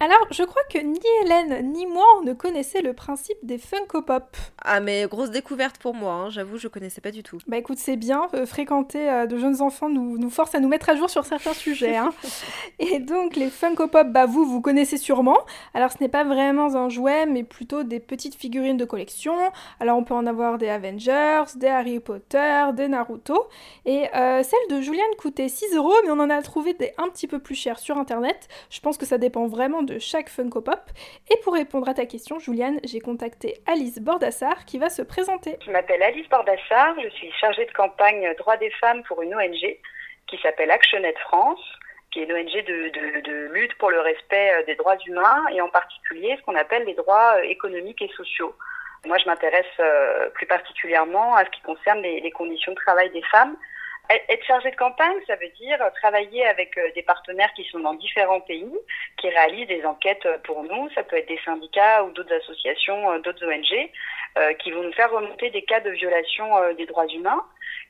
Alors, 0.00 0.26
je 0.32 0.42
crois 0.42 0.62
que 0.68 0.78
ni 0.78 0.98
Hélène 1.22 1.72
ni 1.72 1.86
moi 1.86 2.04
on 2.18 2.22
ne 2.22 2.32
connaissait 2.32 2.82
le 2.82 2.92
principe 2.92 3.36
des 3.44 3.56
Funko 3.56 4.02
Pop. 4.02 4.36
Ah, 4.60 4.80
mais 4.80 5.06
grosse 5.06 5.30
découverte 5.30 5.78
pour 5.78 5.94
moi, 5.94 6.14
hein. 6.14 6.30
j'avoue, 6.30 6.58
je 6.58 6.66
connaissais 6.66 7.00
pas 7.00 7.12
du 7.12 7.22
tout. 7.22 7.38
Bah 7.46 7.58
écoute, 7.58 7.78
c'est 7.78 7.96
bien, 7.96 8.28
euh, 8.34 8.44
fréquenter 8.44 9.08
euh, 9.08 9.26
de 9.26 9.38
jeunes 9.38 9.62
enfants 9.62 9.88
nous, 9.88 10.18
nous 10.18 10.30
force 10.30 10.56
à 10.56 10.60
nous 10.60 10.66
mettre 10.66 10.88
à 10.88 10.96
jour 10.96 11.08
sur 11.08 11.24
certains 11.24 11.52
sujets. 11.52 11.96
Hein. 11.96 12.12
Et 12.80 12.98
donc, 12.98 13.36
les 13.36 13.48
Funko 13.48 13.86
Pop, 13.86 14.08
bah 14.08 14.26
vous, 14.26 14.44
vous 14.44 14.60
connaissez 14.60 14.96
sûrement. 14.96 15.38
Alors, 15.72 15.92
ce 15.92 15.98
n'est 16.00 16.08
pas 16.08 16.24
vraiment 16.24 16.74
un 16.74 16.88
jouet, 16.88 17.26
mais 17.26 17.44
plutôt 17.44 17.84
des 17.84 18.00
petites 18.00 18.34
figurines 18.34 18.76
de 18.76 18.84
collection. 18.84 19.34
Alors, 19.78 19.96
on 19.98 20.02
peut 20.02 20.14
en 20.14 20.26
avoir 20.26 20.58
des 20.58 20.68
Avengers, 20.68 21.44
des 21.54 21.68
Harry 21.68 22.00
Potter, 22.00 22.64
des 22.74 22.88
Naruto. 22.88 23.46
Et 23.86 24.08
euh, 24.16 24.42
celle 24.42 24.76
de 24.76 24.82
Juliane 24.82 25.14
coûtait 25.18 25.48
6 25.48 25.76
euros, 25.76 25.94
mais 26.04 26.10
on 26.10 26.18
en 26.18 26.30
a 26.30 26.42
trouvé 26.42 26.74
des 26.74 26.92
un 26.98 27.08
petit 27.08 27.28
peu 27.28 27.38
plus 27.38 27.54
chères 27.54 27.78
sur 27.78 27.98
internet. 27.98 28.48
Je 28.68 28.80
pense 28.80 28.96
que 28.96 29.06
ça 29.06 29.18
dépend 29.18 29.46
vraiment 29.46 29.81
de 29.82 29.98
chaque 29.98 30.28
Funko 30.28 30.60
Pop. 30.60 30.80
Et 31.30 31.36
pour 31.42 31.54
répondre 31.54 31.88
à 31.88 31.94
ta 31.94 32.06
question, 32.06 32.38
Juliane, 32.38 32.80
j'ai 32.84 33.00
contacté 33.00 33.58
Alice 33.66 34.00
Bordassar 34.00 34.64
qui 34.64 34.78
va 34.78 34.88
se 34.90 35.02
présenter. 35.02 35.56
Je 35.64 35.70
m'appelle 35.70 36.02
Alice 36.02 36.28
Bordassar, 36.28 36.94
je 37.02 37.08
suis 37.10 37.30
chargée 37.32 37.66
de 37.66 37.72
campagne 37.72 38.34
droits 38.38 38.56
des 38.56 38.70
femmes 38.80 39.02
pour 39.04 39.22
une 39.22 39.34
ONG 39.34 39.78
qui 40.26 40.38
s'appelle 40.42 40.70
ActionNet 40.70 41.18
France 41.20 41.60
qui 42.12 42.20
est 42.20 42.24
une 42.24 42.32
ONG 42.32 42.64
de, 42.66 43.52
lutte 43.52 43.74
pour 43.78 43.90
le 43.90 44.00
respect 44.00 44.52
euh, 44.52 44.64
des 44.64 44.74
droits 44.74 44.96
humains 45.06 45.44
et 45.52 45.60
en 45.60 45.68
particulier 45.68 46.36
ce 46.38 46.42
qu'on 46.42 46.54
appelle 46.54 46.84
les 46.84 46.94
droits 46.94 47.36
euh, 47.38 47.42
économiques 47.42 48.02
et 48.02 48.10
sociaux. 48.16 48.54
Moi, 49.06 49.18
je 49.18 49.26
m'intéresse 49.26 49.64
euh, 49.80 50.28
plus 50.30 50.46
particulièrement 50.46 51.34
à 51.34 51.44
ce 51.44 51.50
qui 51.50 51.62
concerne 51.62 52.02
les 52.02 52.30
conditions 52.30 52.72
de 52.72 52.76
travail 52.76 53.10
des 53.10 53.22
femmes 53.22 53.56
être 54.10 54.44
chargé 54.44 54.70
de 54.70 54.76
campagne, 54.76 55.16
ça 55.26 55.36
veut 55.36 55.48
dire 55.60 55.78
travailler 56.00 56.44
avec 56.46 56.76
euh, 56.78 56.90
des 56.94 57.02
partenaires 57.02 57.52
qui 57.54 57.64
sont 57.64 57.80
dans 57.80 57.94
différents 57.94 58.40
pays, 58.40 58.72
qui 59.16 59.28
réalisent 59.28 59.68
des 59.68 59.84
enquêtes 59.84 60.26
pour 60.44 60.62
nous. 60.64 60.88
Ça 60.94 61.02
peut 61.02 61.16
être 61.16 61.28
des 61.28 61.40
syndicats 61.44 62.04
ou 62.04 62.10
d'autres 62.10 62.34
associations, 62.34 63.10
euh, 63.10 63.18
d'autres 63.20 63.46
ONG, 63.46 63.90
euh, 64.38 64.52
qui 64.54 64.70
vont 64.70 64.82
nous 64.82 64.92
faire 64.92 65.10
remonter 65.10 65.50
des 65.50 65.62
cas 65.62 65.80
de 65.80 65.90
violation 65.90 66.74
des 66.74 66.86
droits 66.86 67.06
humains. 67.06 67.44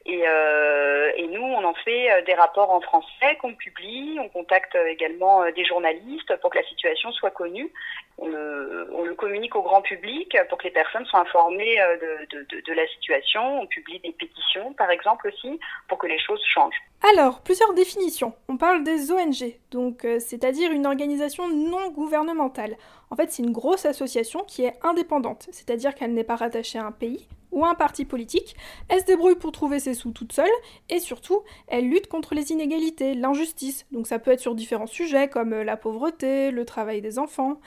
Et, 0.05 0.23
euh, 0.27 1.13
et, 1.17 1.29
nous, 1.29 1.43
on 1.43 1.65
en 1.65 1.75
fait 1.75 2.11
euh, 2.11 2.23
des 2.23 2.35
rapports 2.35 2.71
en 2.71 2.81
français 2.81 3.37
qu'on 3.41 3.55
publie. 3.55 4.19
On 4.19 4.29
contacte 4.29 4.75
euh, 4.75 4.87
également 4.87 5.49
des 5.53 5.65
journalistes 5.65 6.35
pour 6.41 6.51
que 6.51 6.59
la 6.59 6.65
situation 6.65 7.13
soit 7.13 7.31
connue. 7.31 7.73
On 8.19 8.27
le, 8.27 9.15
communique 9.17 9.55
au 9.55 9.63
grand 9.63 9.83
public 9.83 10.37
pour 10.49 10.59
que 10.59 10.65
les 10.65 10.73
personnes 10.73 11.05
soient 11.07 11.21
informées 11.21 11.77
de, 11.77 12.73
la 12.73 12.87
situation. 12.89 13.61
On 13.61 13.67
publie 13.67 14.01
des 14.01 14.11
pétitions, 14.13 14.73
par 14.73 14.91
exemple, 14.91 15.29
aussi, 15.29 15.61
pour 15.87 15.99
que 15.99 16.09
les 16.09 16.19
choses 16.19 16.43
changent. 16.45 16.81
Alors, 17.13 17.41
plusieurs 17.43 17.73
définitions. 17.75 18.35
On 18.49 18.57
parle 18.57 18.83
des 18.83 19.13
ONG, 19.13 19.55
donc 19.71 20.01
c'est-à-dire 20.19 20.73
une 20.73 20.87
organisation 20.87 21.49
non 21.49 21.91
gouvernementale. 21.91 22.77
En 23.13 23.15
fait, 23.15 23.31
c'est 23.31 23.43
une 23.43 23.53
grosse 23.53 23.85
association 23.85 24.43
qui 24.47 24.65
est 24.65 24.73
indépendante, 24.83 25.47
c'est-à-dire 25.53 25.95
qu'elle 25.95 26.15
n'est 26.15 26.25
pas 26.25 26.35
rattachée 26.35 26.79
à 26.79 26.87
un 26.87 26.93
pays, 26.93 27.29
ou 27.51 27.67
un 27.67 27.75
parti 27.75 28.07
politique, 28.07 28.57
elle 28.89 29.01
se 29.01 29.05
débrouille 29.05 29.35
pour 29.35 29.53
trouver 29.53 29.81
ses 29.81 29.93
sous 29.93 30.13
toute 30.13 30.33
seule, 30.33 30.49
et 30.89 30.99
surtout, 30.99 31.43
elle 31.69 31.91
lutte 31.91 32.07
contre 32.07 32.35
les 32.35 32.53
inégalités, 32.53 33.15
l'injustice, 33.15 33.85
donc 33.93 34.07
ça 34.07 34.19
peut 34.19 34.31
être 34.31 34.41
sur 34.41 34.55
différents 34.55 34.87
sujets 34.87 35.29
comme 35.29 35.53
euh, 35.53 35.63
la 35.63 35.77
pauvreté, 35.77 36.51
le 36.51 36.65
travail 36.65 37.03
des 37.03 37.19
enfants. 37.19 37.61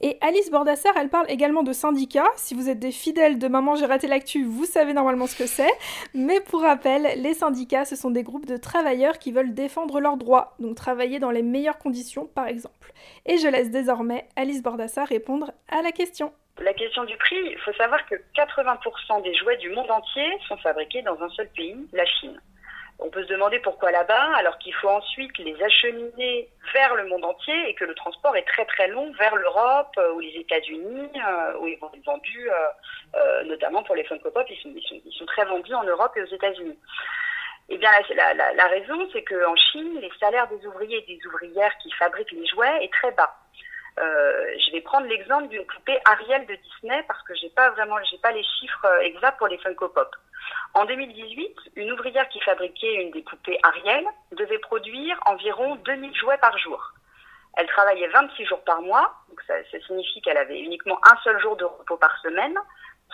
Et 0.00 0.18
Alice 0.20 0.50
Bordassar, 0.50 0.92
elle 0.96 1.08
parle 1.08 1.30
également 1.30 1.62
de 1.62 1.72
syndicats. 1.72 2.30
Si 2.36 2.54
vous 2.54 2.68
êtes 2.68 2.80
des 2.80 2.90
fidèles 2.90 3.38
de 3.38 3.46
Maman, 3.46 3.76
j'ai 3.76 3.86
raté 3.86 4.08
l'actu, 4.08 4.44
vous 4.44 4.64
savez 4.64 4.92
normalement 4.92 5.26
ce 5.26 5.36
que 5.36 5.46
c'est. 5.46 5.70
Mais 6.14 6.40
pour 6.40 6.62
rappel, 6.62 7.08
les 7.16 7.34
syndicats, 7.34 7.84
ce 7.84 7.94
sont 7.94 8.10
des 8.10 8.24
groupes 8.24 8.46
de 8.46 8.56
travailleurs 8.56 9.18
qui 9.18 9.30
veulent 9.30 9.54
défendre 9.54 10.00
leurs 10.00 10.16
droits, 10.16 10.54
donc 10.58 10.74
travailler 10.74 11.20
dans 11.20 11.30
les 11.30 11.42
meilleures 11.42 11.78
conditions, 11.78 12.26
par 12.26 12.48
exemple. 12.48 12.92
Et 13.24 13.38
je 13.38 13.46
laisse 13.46 13.70
désormais 13.70 14.26
Alice 14.36 14.62
Bordassar 14.62 15.06
répondre 15.06 15.52
à 15.68 15.80
la 15.80 15.92
question. 15.92 16.32
La 16.58 16.74
question 16.74 17.04
du 17.04 17.16
prix, 17.16 17.36
il 17.36 17.58
faut 17.58 17.72
savoir 17.72 18.04
que 18.06 18.14
80% 18.36 19.22
des 19.22 19.34
jouets 19.34 19.56
du 19.58 19.70
monde 19.70 19.90
entier 19.90 20.26
sont 20.48 20.56
fabriqués 20.58 21.02
dans 21.02 21.20
un 21.20 21.28
seul 21.30 21.48
pays, 21.50 21.76
la 21.92 22.04
Chine. 22.06 22.40
On 23.00 23.10
peut 23.10 23.24
se 23.24 23.28
demander 23.28 23.58
pourquoi 23.58 23.90
là-bas, 23.90 24.36
alors 24.36 24.56
qu'il 24.58 24.74
faut 24.74 24.88
ensuite 24.88 25.36
les 25.38 25.60
acheminer 25.60 26.48
vers 26.72 26.94
le 26.94 27.06
monde 27.06 27.24
entier 27.24 27.68
et 27.68 27.74
que 27.74 27.84
le 27.84 27.94
transport 27.94 28.36
est 28.36 28.46
très 28.46 28.64
très 28.66 28.86
long 28.88 29.12
vers 29.18 29.34
l'Europe 29.34 29.92
euh, 29.98 30.12
ou 30.12 30.20
les 30.20 30.34
États-Unis, 30.36 31.10
euh, 31.16 31.58
où 31.58 31.66
ils 31.66 31.78
vont 31.78 31.90
être 31.92 32.04
vendus, 32.04 32.48
euh, 33.16 33.42
notamment 33.44 33.82
pour 33.82 33.96
les 33.96 34.04
Funko 34.04 34.30
Pop, 34.30 34.46
ils 34.48 35.12
sont, 35.12 35.26
très 35.26 35.44
vendus 35.44 35.74
en 35.74 35.82
Europe 35.82 36.12
et 36.16 36.22
aux 36.22 36.34
États-Unis. 36.34 36.78
Eh 37.68 37.78
bien, 37.78 37.90
la, 38.14 38.66
raison, 38.66 39.08
c'est 39.12 39.24
qu'en 39.24 39.56
Chine, 39.56 39.98
les 40.00 40.12
salaires 40.20 40.48
des 40.48 40.64
ouvriers 40.66 40.98
et 40.98 41.16
des 41.16 41.26
ouvrières 41.26 41.76
qui 41.78 41.90
fabriquent 41.92 42.32
les 42.32 42.46
jouets 42.46 42.84
est 42.84 42.92
très 42.92 43.10
bas. 43.12 43.34
Je 43.96 44.72
vais 44.72 44.82
prendre 44.82 45.06
l'exemple 45.06 45.48
d'une 45.48 45.64
poupée 45.64 45.98
Ariel 46.04 46.46
de 46.46 46.54
Disney 46.54 47.02
parce 47.08 47.22
que 47.22 47.34
j'ai 47.34 47.48
pas 47.50 47.70
vraiment, 47.70 47.96
j'ai 48.10 48.18
pas 48.18 48.32
les 48.32 48.44
chiffres 48.60 48.86
exacts 49.02 49.38
pour 49.38 49.48
les 49.48 49.58
Funko 49.58 49.88
Pop. 49.88 50.14
En 50.74 50.86
2018, 50.86 51.56
une 51.76 51.92
ouvrière 51.92 52.28
qui 52.28 52.40
fabriquait 52.40 52.94
une 53.02 53.12
des 53.12 53.22
poupées 53.22 53.58
Ariel 53.62 54.04
devait 54.32 54.58
produire 54.58 55.18
environ 55.26 55.76
2000 55.76 56.14
jouets 56.16 56.38
par 56.38 56.58
jour. 56.58 56.92
Elle 57.56 57.68
travaillait 57.68 58.08
26 58.08 58.46
jours 58.46 58.64
par 58.64 58.82
mois, 58.82 59.14
donc 59.28 59.40
ça, 59.46 59.54
signifie 59.86 60.20
qu'elle 60.22 60.36
avait 60.36 60.58
uniquement 60.58 60.98
un 61.08 61.16
seul 61.22 61.40
jour 61.40 61.56
de 61.56 61.64
repos 61.64 61.96
par 61.96 62.18
semaine, 62.18 62.58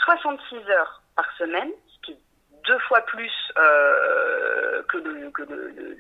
66 0.05 0.71
heures 0.71 1.03
par 1.15 1.31
semaine, 1.37 1.71
ce 1.89 2.07
qui 2.07 2.13
est 2.13 2.19
deux 2.67 2.79
fois 2.81 3.03
plus 3.03 3.33
euh, 3.59 4.83
que, 4.85 4.97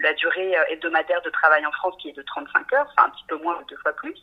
la 0.02 0.14
durée 0.14 0.56
euh, 0.56 0.64
hebdomadaire 0.68 1.20
de 1.20 1.30
travail 1.30 1.66
en 1.66 1.72
France 1.72 1.94
qui 2.00 2.08
est 2.08 2.16
de 2.16 2.22
35 2.22 2.72
heures, 2.72 2.86
enfin 2.96 3.08
un 3.08 3.10
petit 3.10 3.24
peu 3.28 3.36
moins 3.36 3.60
de 3.60 3.66
deux 3.66 3.76
fois 3.76 3.92
plus. 3.92 4.16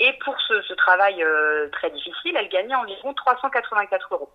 Et 0.00 0.12
pour 0.24 0.40
ce, 0.40 0.72
travail 0.72 1.22
euh, 1.22 1.68
très 1.68 1.90
difficile, 1.90 2.34
elle 2.36 2.48
gagnait 2.48 2.74
environ 2.74 3.12
384 3.12 4.14
euros. 4.14 4.32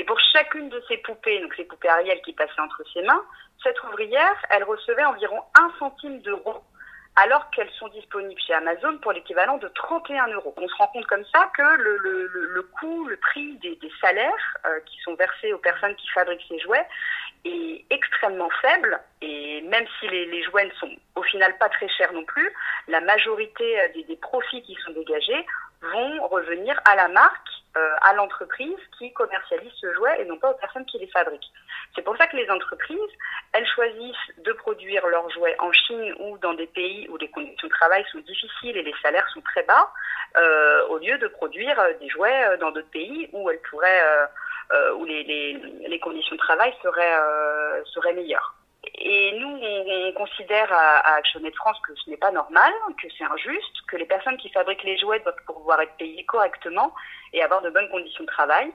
Et 0.00 0.04
pour 0.04 0.18
chacune 0.32 0.70
de 0.70 0.82
ces 0.88 0.96
poupées, 0.96 1.40
donc 1.42 1.52
ces 1.54 1.64
poupées 1.64 1.90
Ariel 1.90 2.22
qui 2.22 2.32
passaient 2.32 2.58
entre 2.58 2.82
ses 2.94 3.02
mains, 3.02 3.22
cette 3.62 3.82
ouvrière, 3.84 4.34
elle 4.48 4.64
recevait 4.64 5.04
environ 5.04 5.42
1 5.58 5.72
centime 5.78 6.22
d'euro, 6.22 6.62
alors 7.16 7.50
qu'elles 7.50 7.70
sont 7.72 7.88
disponibles 7.88 8.40
chez 8.40 8.54
Amazon 8.54 8.96
pour 9.02 9.12
l'équivalent 9.12 9.58
de 9.58 9.68
31 9.68 10.28
euros. 10.28 10.54
On 10.56 10.66
se 10.66 10.74
rend 10.76 10.86
compte 10.86 11.04
comme 11.04 11.26
ça 11.26 11.50
que 11.54 11.76
le, 11.76 12.62
coût, 12.80 13.08
le 13.08 13.18
prix 13.18 13.58
des, 13.58 13.78
salaires 14.00 14.56
euh, 14.64 14.80
qui 14.86 14.98
sont 15.02 15.16
versés 15.16 15.52
aux 15.52 15.58
personnes 15.58 15.94
qui 15.96 16.08
fabriquent 16.08 16.46
ces 16.48 16.60
jouets 16.60 16.86
est 17.44 17.84
extrêmement 17.90 18.48
faible 18.62 18.98
et 19.20 19.60
même 19.68 19.84
si 19.98 20.08
les, 20.08 20.42
jouets 20.44 20.64
ne 20.64 20.74
sont 20.76 20.96
au 21.16 21.22
final 21.24 21.58
pas 21.58 21.68
très 21.68 21.90
chers 21.90 22.14
non 22.14 22.24
plus, 22.24 22.50
la 22.88 23.02
majorité 23.02 23.82
euh, 23.82 23.88
des, 24.08 24.16
profits 24.16 24.62
qui 24.62 24.78
sont 24.82 24.92
dégagés 24.92 25.44
vont 25.82 26.26
revenir 26.28 26.80
à 26.86 26.96
la 26.96 27.08
marque, 27.08 27.50
à 27.74 28.14
l'entreprise 28.14 28.78
qui 28.98 29.12
commercialise 29.12 29.72
ce 29.80 29.92
jouet 29.94 30.20
et 30.20 30.24
non 30.24 30.38
pas 30.38 30.50
aux 30.50 30.54
personnes 30.54 30.84
qui 30.86 30.98
les 30.98 31.06
fabriquent. 31.06 31.52
C'est 31.94 32.02
pour 32.02 32.16
ça 32.16 32.26
que 32.26 32.36
les 32.36 32.50
entreprises, 32.50 32.98
elles 33.52 33.66
choisissent 33.66 34.36
de 34.38 34.52
produire 34.52 35.06
leurs 35.06 35.30
jouets 35.30 35.56
en 35.60 35.72
Chine 35.72 36.14
ou 36.18 36.38
dans 36.38 36.54
des 36.54 36.66
pays 36.66 37.08
où 37.08 37.16
les 37.16 37.28
conditions 37.28 37.68
de 37.68 37.72
travail 37.72 38.04
sont 38.10 38.18
difficiles 38.18 38.76
et 38.76 38.82
les 38.82 38.94
salaires 39.02 39.28
sont 39.32 39.40
très 39.40 39.62
bas, 39.62 39.92
euh, 40.36 40.86
au 40.88 40.98
lieu 40.98 41.16
de 41.18 41.28
produire 41.28 41.80
des 42.00 42.08
jouets 42.08 42.56
dans 42.58 42.70
d'autres 42.70 42.90
pays 42.90 43.28
où 43.32 43.50
elles 43.50 43.62
pourraient 43.70 44.02
euh, 44.72 44.94
où 44.94 45.04
les, 45.04 45.24
les, 45.24 45.54
les, 45.88 45.98
conditions 45.98 46.36
de 46.36 46.40
travail 46.40 46.72
seraient, 46.80 47.18
euh, 47.18 47.82
seraient 47.86 48.12
meilleures. 48.12 48.54
Et 48.94 49.38
nous, 49.38 49.58
on, 49.62 50.12
considère 50.12 50.72
à, 50.72 50.98
à 50.98 51.14
ActionAid 51.16 51.54
France 51.54 51.78
que 51.86 51.94
ce 51.94 52.10
n'est 52.10 52.16
pas 52.16 52.30
normal, 52.30 52.72
que 53.00 53.08
c'est 53.16 53.24
injuste, 53.24 53.86
que 53.88 53.96
les 53.96 54.04
personnes 54.04 54.36
qui 54.36 54.50
fabriquent 54.50 54.84
les 54.84 54.98
jouets 54.98 55.20
doivent 55.20 55.42
pouvoir 55.46 55.80
être 55.80 55.96
payées 55.96 56.24
correctement 56.24 56.94
et 57.32 57.42
avoir 57.42 57.62
de 57.62 57.70
bonnes 57.70 57.88
conditions 57.90 58.24
de 58.24 58.28
travail. 58.28 58.72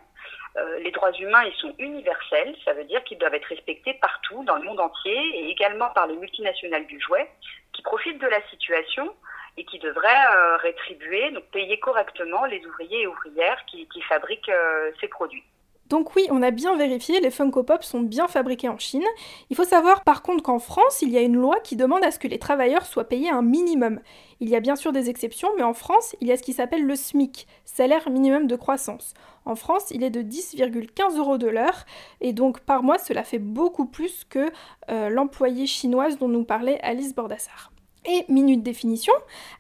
Euh, 0.58 0.80
les 0.80 0.92
droits 0.92 1.12
humains, 1.12 1.44
ils 1.44 1.56
sont 1.56 1.74
universels, 1.80 2.56
ça 2.64 2.74
veut 2.74 2.86
dire 2.86 3.04
qu'ils 3.04 3.18
doivent 3.18 3.34
être 3.34 3.46
respectés 3.46 3.94
partout, 3.96 4.44
dans 4.46 4.56
le 4.56 4.64
monde 4.64 4.80
entier, 4.80 5.18
et 5.40 5.50
également 5.50 5.90
par 5.90 6.08
les 6.08 6.16
multinationales 6.16 6.88
du 6.88 7.00
jouet, 7.00 7.30
qui 7.74 7.82
profitent 7.82 8.22
de 8.22 8.28
la 8.28 8.42
situation 8.50 9.14
et 9.58 9.66
qui 9.66 9.80
devraient 9.80 10.36
euh, 10.36 10.58
rétribuer, 10.58 11.32
donc 11.32 11.44
payer 11.52 11.80
correctement 11.80 12.46
les 12.46 12.66
ouvriers 12.66 13.02
et 13.02 13.08
ouvrières 13.08 13.64
qui, 13.68 13.88
qui 13.90 14.02
fabriquent 14.02 14.50
euh, 14.50 14.92
ces 15.02 15.08
produits. 15.08 15.44
Donc 15.88 16.16
oui, 16.16 16.26
on 16.32 16.42
a 16.42 16.50
bien 16.50 16.76
vérifié, 16.76 17.20
les 17.20 17.30
Funko 17.30 17.62
Pop 17.62 17.84
sont 17.84 18.00
bien 18.00 18.28
fabriqués 18.28 18.70
en 18.70 18.80
Chine. 18.80 19.04
Il 19.52 19.56
faut 19.56 19.64
savoir 19.66 20.04
par 20.04 20.24
contre 20.24 20.42
qu'en 20.42 20.58
France, 20.58 21.04
il 21.04 21.10
y 21.10 21.18
a 21.18 21.22
une 21.22 21.36
loi 21.36 21.60
qui 21.60 21.76
demande 21.76 22.04
à 22.04 22.10
ce 22.10 22.18
que 22.18 22.28
les 22.28 22.40
travailleurs 22.40 22.88
soient 22.88 23.04
payés 23.08 23.30
un 23.30 23.44
minimum. 23.44 24.00
Il 24.40 24.50
y 24.50 24.56
a 24.56 24.60
bien 24.60 24.76
sûr 24.76 24.92
des 24.92 25.10
exceptions, 25.10 25.50
mais 25.58 25.64
en 25.64 25.76
France, 25.76 26.16
il 26.22 26.28
y 26.28 26.32
a 26.32 26.38
ce 26.38 26.44
qui 26.44 26.54
s'appelle 26.54 26.86
le 26.86 26.96
SMIC, 26.96 27.48
salaire 27.66 28.10
minimum 28.10 28.48
de 28.48 28.56
croissance. 28.56 29.14
En 29.46 29.56
France, 29.56 29.92
il 29.92 30.04
est 30.04 30.10
de 30.10 30.24
10,15 30.24 31.18
euros 31.18 31.38
de 31.38 31.48
l'heure, 31.48 31.86
et 32.20 32.34
donc 32.34 32.62
par 32.62 32.82
mois, 32.82 32.98
cela 32.98 33.24
fait 33.24 33.40
beaucoup 33.40 33.86
plus 33.86 34.24
que 34.28 34.52
euh, 34.90 35.10
l'employée 35.10 35.68
chinoise 35.68 36.18
dont 36.18 36.28
nous 36.28 36.46
parlait 36.46 36.80
Alice 36.82 37.14
Bordassar. 37.14 37.72
Et 38.08 38.24
minute 38.30 38.62
définition, 38.62 39.14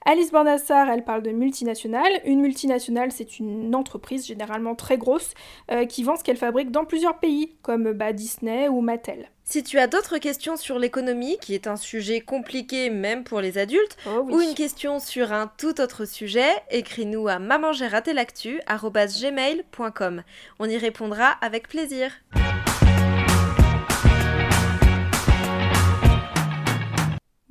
Alice 0.05 0.31
Bordassar, 0.31 0.87
elle 0.89 1.03
parle 1.03 1.23
de 1.23 1.31
multinationale. 1.31 2.11
Une 2.25 2.41
multinationale, 2.41 3.11
c'est 3.11 3.39
une 3.39 3.73
entreprise 3.73 4.27
généralement 4.27 4.75
très 4.75 4.99
grosse 4.99 5.33
euh, 5.71 5.85
qui 5.85 6.03
vend 6.03 6.15
ce 6.15 6.23
qu'elle 6.23 6.37
fabrique 6.37 6.69
dans 6.69 6.85
plusieurs 6.85 7.17
pays, 7.17 7.55
comme 7.63 7.91
bah, 7.93 8.13
Disney 8.13 8.67
ou 8.67 8.81
Mattel. 8.81 9.29
Si 9.45 9.63
tu 9.63 9.79
as 9.79 9.87
d'autres 9.87 10.17
questions 10.19 10.57
sur 10.57 10.77
l'économie, 10.79 11.37
qui 11.39 11.53
est 11.55 11.65
un 11.67 11.75
sujet 11.75 12.19
compliqué 12.19 12.89
même 12.91 13.23
pour 13.23 13.41
les 13.41 13.57
adultes, 13.57 13.97
Oh 14.07 14.21
oui. 14.25 14.33
ou 14.33 14.41
une 14.41 14.53
question 14.55 14.99
sur 14.99 15.33
un 15.33 15.51
tout 15.57 15.81
autre 15.81 16.05
sujet, 16.05 16.49
écris-nous 16.71 17.27
à 17.27 17.39
mamangeraté-l'actu@gmail.com. 17.39 20.23
On 20.59 20.69
y 20.69 20.77
répondra 20.77 21.29
avec 21.41 21.67
plaisir. 21.67 22.11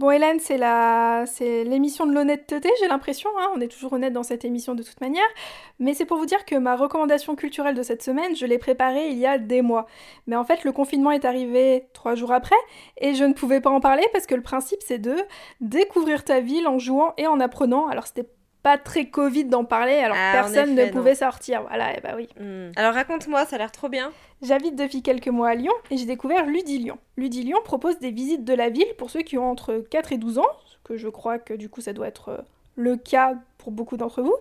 Bon, 0.04 0.10
Hélène, 0.10 0.38
c'est 0.38 0.58
la... 0.58 1.24
l'émission 1.40 2.04
de 2.04 2.12
l'honnêteté, 2.12 2.68
j'ai 2.78 2.88
l'impression. 2.88 3.30
hein. 3.38 3.48
On 3.56 3.60
est 3.62 3.68
toujours 3.68 3.94
honnête 3.94 4.12
dans 4.12 4.22
cette 4.22 4.44
émission 4.44 4.74
de 4.74 4.82
toute 4.82 5.00
manière. 5.00 5.24
Mais 5.78 5.94
c'est 5.94 6.04
pour 6.04 6.18
vous 6.18 6.26
dire 6.26 6.44
que 6.44 6.56
ma 6.56 6.76
recommandation 6.76 7.34
culturelle 7.36 7.74
de 7.74 7.82
cette 7.82 8.02
semaine, 8.02 8.36
je 8.36 8.44
l'ai 8.44 8.58
préparée 8.58 9.08
il 9.08 9.16
y 9.16 9.24
a 9.24 9.38
des 9.38 9.62
mois. 9.62 9.86
Mais 10.26 10.36
en 10.36 10.44
fait, 10.44 10.62
le 10.64 10.72
confinement 10.72 11.10
est 11.10 11.24
arrivé 11.24 11.86
trois 11.94 12.16
jours 12.16 12.32
après 12.32 12.54
et 12.98 13.14
je 13.14 13.24
ne 13.24 13.32
pouvais 13.32 13.62
pas 13.62 13.70
en 13.70 13.80
parler 13.80 14.04
parce 14.12 14.26
que 14.26 14.34
le 14.34 14.42
principe, 14.42 14.80
c'est 14.86 14.98
de 14.98 15.16
découvrir 15.62 16.22
ta 16.22 16.40
ville 16.40 16.68
en 16.68 16.78
jouant 16.78 17.14
et 17.16 17.26
en 17.26 17.40
apprenant. 17.40 17.86
Alors, 17.86 18.06
c'était 18.06 18.28
pas 18.64 18.78
très 18.78 19.04
Covid 19.04 19.44
d'en 19.44 19.64
parler, 19.64 19.92
alors 19.98 20.16
Ah, 20.18 20.32
personne 20.32 20.70
effet, 20.70 20.86
ne 20.86 20.86
non. 20.86 20.90
pouvait 20.98 21.14
sortir. 21.14 21.62
Voilà, 21.68 21.96
et 21.96 22.00
bah 22.00 22.14
oui. 22.16 22.28
Hmm. 22.40 22.72
Alors 22.76 22.94
raconte-moi, 22.94 23.44
ça 23.44 23.56
a 23.56 23.58
l'air 23.58 23.70
trop 23.70 23.90
bien. 23.90 24.10
J'habite 24.42 24.74
depuis 24.74 25.02
quelques 25.02 25.28
mois 25.28 25.50
à 25.50 25.54
Lyon 25.54 25.74
et 25.90 25.98
j'ai 25.98 26.06
découvert 26.06 26.46
Ludilyon. 26.46 26.96
Ludilyon 27.18 27.58
propose 27.62 27.98
des 27.98 28.10
visites 28.10 28.42
de 28.44 28.54
la 28.54 28.70
ville 28.70 28.88
pour 28.96 29.10
ceux 29.10 29.20
qui 29.20 29.36
ont 29.36 29.50
entre 29.50 29.84
4 29.90 30.12
et 30.12 30.18
12 30.18 30.38
ans, 30.38 30.46
ce 30.66 30.76
que 30.82 30.96
je 30.96 31.08
crois 31.08 31.38
que 31.38 31.52
du 31.52 31.68
coup 31.68 31.82
ça 31.82 31.92
doit 31.92 32.08
être 32.08 32.28
euh, 32.30 32.38
le 32.76 32.96
cas 32.96 33.34
pour 33.58 33.70
beaucoup 33.70 33.98
d'entre 33.98 34.22
vous. 34.22 34.34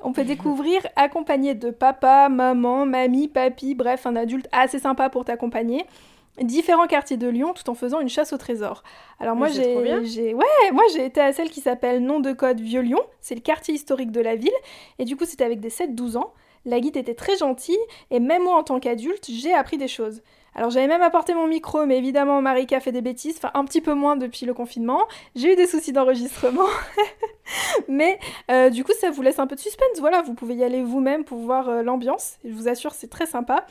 On 0.00 0.12
peut 0.12 0.24
découvrir 0.34 0.86
accompagné 0.96 1.54
de 1.54 1.70
papa, 1.70 2.28
maman, 2.28 2.84
mamie, 2.84 3.28
papy, 3.28 3.74
bref, 3.74 4.04
un 4.06 4.16
adulte 4.16 4.48
assez 4.52 4.80
sympa 4.80 5.08
pour 5.08 5.24
t'accompagner. 5.24 5.86
Différents 6.40 6.86
quartiers 6.86 7.18
de 7.18 7.28
Lyon 7.28 7.52
tout 7.52 7.68
en 7.68 7.74
faisant 7.74 8.00
une 8.00 8.08
chasse 8.08 8.32
au 8.32 8.38
trésor. 8.38 8.82
Alors 9.20 9.36
moi 9.36 9.48
j'ai, 9.48 9.76
ouais, 9.76 10.70
moi 10.72 10.82
j'ai 10.94 11.04
été 11.04 11.20
à 11.20 11.30
celle 11.34 11.50
qui 11.50 11.60
s'appelle 11.60 12.02
Nom 12.02 12.20
de 12.20 12.32
code 12.32 12.58
Vieux-Lyon, 12.58 13.00
c'est 13.20 13.34
le 13.34 13.42
quartier 13.42 13.74
historique 13.74 14.10
de 14.10 14.20
la 14.20 14.34
ville 14.34 14.50
et 14.98 15.04
du 15.04 15.14
coup 15.14 15.26
c'était 15.26 15.44
avec 15.44 15.60
des 15.60 15.68
7-12 15.68 16.16
ans. 16.16 16.32
La 16.64 16.80
guide 16.80 16.96
était 16.96 17.14
très 17.14 17.36
gentille 17.36 17.78
et 18.10 18.18
même 18.18 18.44
moi 18.44 18.56
en 18.56 18.62
tant 18.62 18.80
qu'adulte, 18.80 19.26
j'ai 19.28 19.52
appris 19.52 19.76
des 19.76 19.88
choses. 19.88 20.22
Alors 20.54 20.70
j'avais 20.70 20.86
même 20.86 21.02
apporté 21.02 21.34
mon 21.34 21.46
micro, 21.46 21.84
mais 21.84 21.98
évidemment 21.98 22.40
Marika 22.40 22.80
fait 22.80 22.92
des 22.92 23.02
bêtises, 23.02 23.36
enfin 23.36 23.50
un 23.52 23.66
petit 23.66 23.82
peu 23.82 23.92
moins 23.92 24.16
depuis 24.16 24.46
le 24.46 24.54
confinement. 24.54 25.02
J'ai 25.34 25.52
eu 25.52 25.56
des 25.56 25.66
soucis 25.66 25.92
d'enregistrement, 25.92 26.66
mais 27.88 28.18
euh, 28.50 28.70
du 28.70 28.84
coup 28.84 28.92
ça 28.98 29.10
vous 29.10 29.20
laisse 29.20 29.38
un 29.38 29.46
peu 29.46 29.54
de 29.54 29.60
suspense. 29.60 29.98
Voilà, 29.98 30.22
vous 30.22 30.32
pouvez 30.32 30.54
y 30.54 30.64
aller 30.64 30.82
vous-même 30.82 31.24
pour 31.24 31.38
voir 31.38 31.68
euh, 31.68 31.82
l'ambiance. 31.82 32.36
Je 32.44 32.52
vous 32.52 32.68
assure, 32.68 32.92
c'est 32.92 33.10
très 33.10 33.26
sympa. 33.26 33.66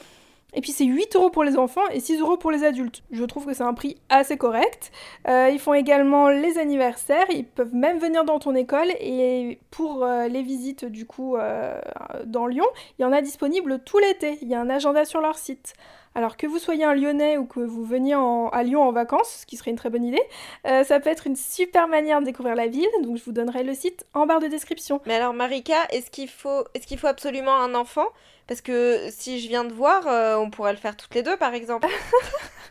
Et 0.53 0.60
puis 0.62 0.72
c'est 0.74 0.84
8 0.86 1.15
euros 1.15 1.29
pour 1.29 1.43
les 1.46 1.58
enfants 1.58 1.88
et 1.91 2.00
6 2.01 2.20
euros 2.20 2.36
pour 2.36 2.51
les 2.51 2.63
adultes. 2.65 3.03
Je 3.12 3.24
trouve 3.24 3.46
que 3.46 3.53
c'est 3.53 3.63
un 3.63 3.74
prix 3.74 3.96
assez 4.10 4.38
correct. 4.38 4.91
Euh, 5.27 5.50
ils 5.51 5.60
font 5.60 5.74
également 5.74 6.27
les 6.27 6.58
anniversaires, 6.58 7.25
ils 7.29 7.46
peuvent 7.46 7.74
même 7.74 8.00
venir 8.00 8.25
dans 8.25 8.38
ton 8.39 8.53
école 8.55 8.89
et 9.00 9.60
pour 9.72 10.03
euh, 10.03 10.27
les 10.27 10.41
visites 10.43 10.84
du 10.84 11.05
coup 11.05 11.38
euh, 11.38 11.79
dans 12.25 12.48
Lyon, 12.48 12.65
il 13.00 13.03
y 13.03 13.05
en 13.05 13.13
a 13.13 13.22
disponible 13.22 13.79
tout 13.79 13.98
l'été. 14.00 14.38
Il 14.41 14.50
y 14.50 14.55
a 14.55 14.60
un 14.60 14.70
agenda 14.70 15.05
sur 15.05 15.22
leur 15.22 15.38
site. 15.38 15.74
Alors 16.13 16.36
que 16.36 16.46
vous 16.46 16.60
soyez 16.60 16.84
un 16.84 16.93
Lyonnais 16.93 17.38
ou 17.38 17.46
que 17.46 17.62
vous 17.62 17.86
veniez 17.86 18.15
en- 18.15 18.50
à 18.50 18.63
Lyon 18.63 18.81
en 18.84 18.91
vacances, 18.91 19.38
ce 19.41 19.46
qui 19.46 19.55
serait 19.55 19.72
une 19.72 19.77
très 19.77 19.89
bonne 19.89 20.03
idée, 20.03 20.22
ça 20.65 21.00
peut 21.00 21.10
être 21.10 21.25
une 21.25 21.38
super 21.38 21.88
manière 21.88 22.20
de 22.20 22.25
découvrir 22.25 22.55
la 22.55 22.67
ville. 22.67 22.89
Donc 23.03 23.15
je 23.15 23.24
vous 23.24 23.31
donnerai 23.31 23.63
le 23.63 23.74
site 23.74 24.05
en 24.13 24.25
barre 24.25 24.41
de 24.41 24.48
description. 24.48 25.00
Mais 25.05 25.15
alors 25.15 25.34
Marika, 25.34 25.77
est-ce 25.91 26.12
qu'il 26.12 26.27
faut, 26.27 26.65
est-ce 26.74 26.86
qu'il 26.86 26.98
faut 27.00 27.08
absolument 27.08 27.55
un 27.55 27.74
enfant? 27.75 28.08
Parce 28.48 28.62
que 28.62 29.07
si 29.10 29.39
je 29.39 29.48
viens 29.48 29.63
de 29.63 29.74
voir, 29.74 30.07
euh, 30.07 30.36
on 30.38 30.50
pourrait 30.50 30.74
le 30.74 30.77
faire 30.77 30.98
toutes 30.98 31.15
les 31.15 31.24
deux 31.24 31.38
par 31.38 31.53
exemple. 31.53 31.88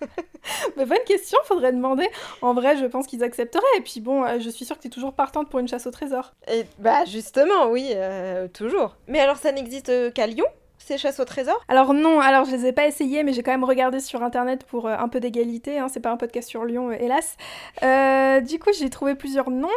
Mais 0.76 0.86
bonne 0.86 1.04
question, 1.06 1.38
faudrait 1.44 1.72
demander. 1.72 2.08
En 2.42 2.54
vrai, 2.54 2.76
je 2.76 2.86
pense 2.86 3.06
qu'ils 3.06 3.22
accepteraient. 3.22 3.62
Et 3.78 3.82
puis 3.82 4.00
bon, 4.00 4.24
euh, 4.24 4.38
je 4.40 4.48
suis 4.48 4.64
sûre 4.64 4.76
que 4.76 4.82
tu 4.82 4.88
es 4.88 4.90
toujours 4.90 5.12
partante 5.12 5.48
pour 5.50 5.60
une 5.60 5.68
chasse 5.68 5.86
au 5.86 5.90
trésor. 5.90 6.32
Et 6.50 6.64
bah 6.78 7.04
justement, 7.04 7.68
oui, 7.68 7.90
euh, 7.94 8.48
toujours. 8.48 8.96
Mais 9.06 9.20
alors 9.20 9.36
ça 9.36 9.52
n'existe 9.52 10.12
qu'à 10.12 10.26
Lyon, 10.26 10.46
ces 10.84 10.98
chasses 10.98 11.20
au 11.20 11.24
trésor? 11.24 11.60
Alors 11.68 11.94
non, 11.94 12.20
alors 12.20 12.44
je 12.44 12.52
les 12.52 12.66
ai 12.66 12.72
pas 12.72 12.86
essayés, 12.86 13.22
mais 13.22 13.32
j'ai 13.32 13.42
quand 13.42 13.50
même 13.50 13.64
regardé 13.64 14.00
sur 14.00 14.22
internet 14.22 14.64
pour 14.64 14.88
euh, 14.88 14.96
un 14.98 15.08
peu 15.08 15.20
d'égalité. 15.20 15.78
Hein, 15.78 15.88
c'est 15.88 16.00
pas 16.00 16.10
un 16.10 16.16
podcast 16.16 16.48
sur 16.48 16.64
Lyon, 16.64 16.90
euh, 16.90 16.96
hélas. 16.98 17.36
Euh, 17.82 18.40
du 18.40 18.58
coup, 18.58 18.70
j'ai 18.76 18.90
trouvé 18.90 19.14
plusieurs 19.14 19.50
noms. 19.50 19.68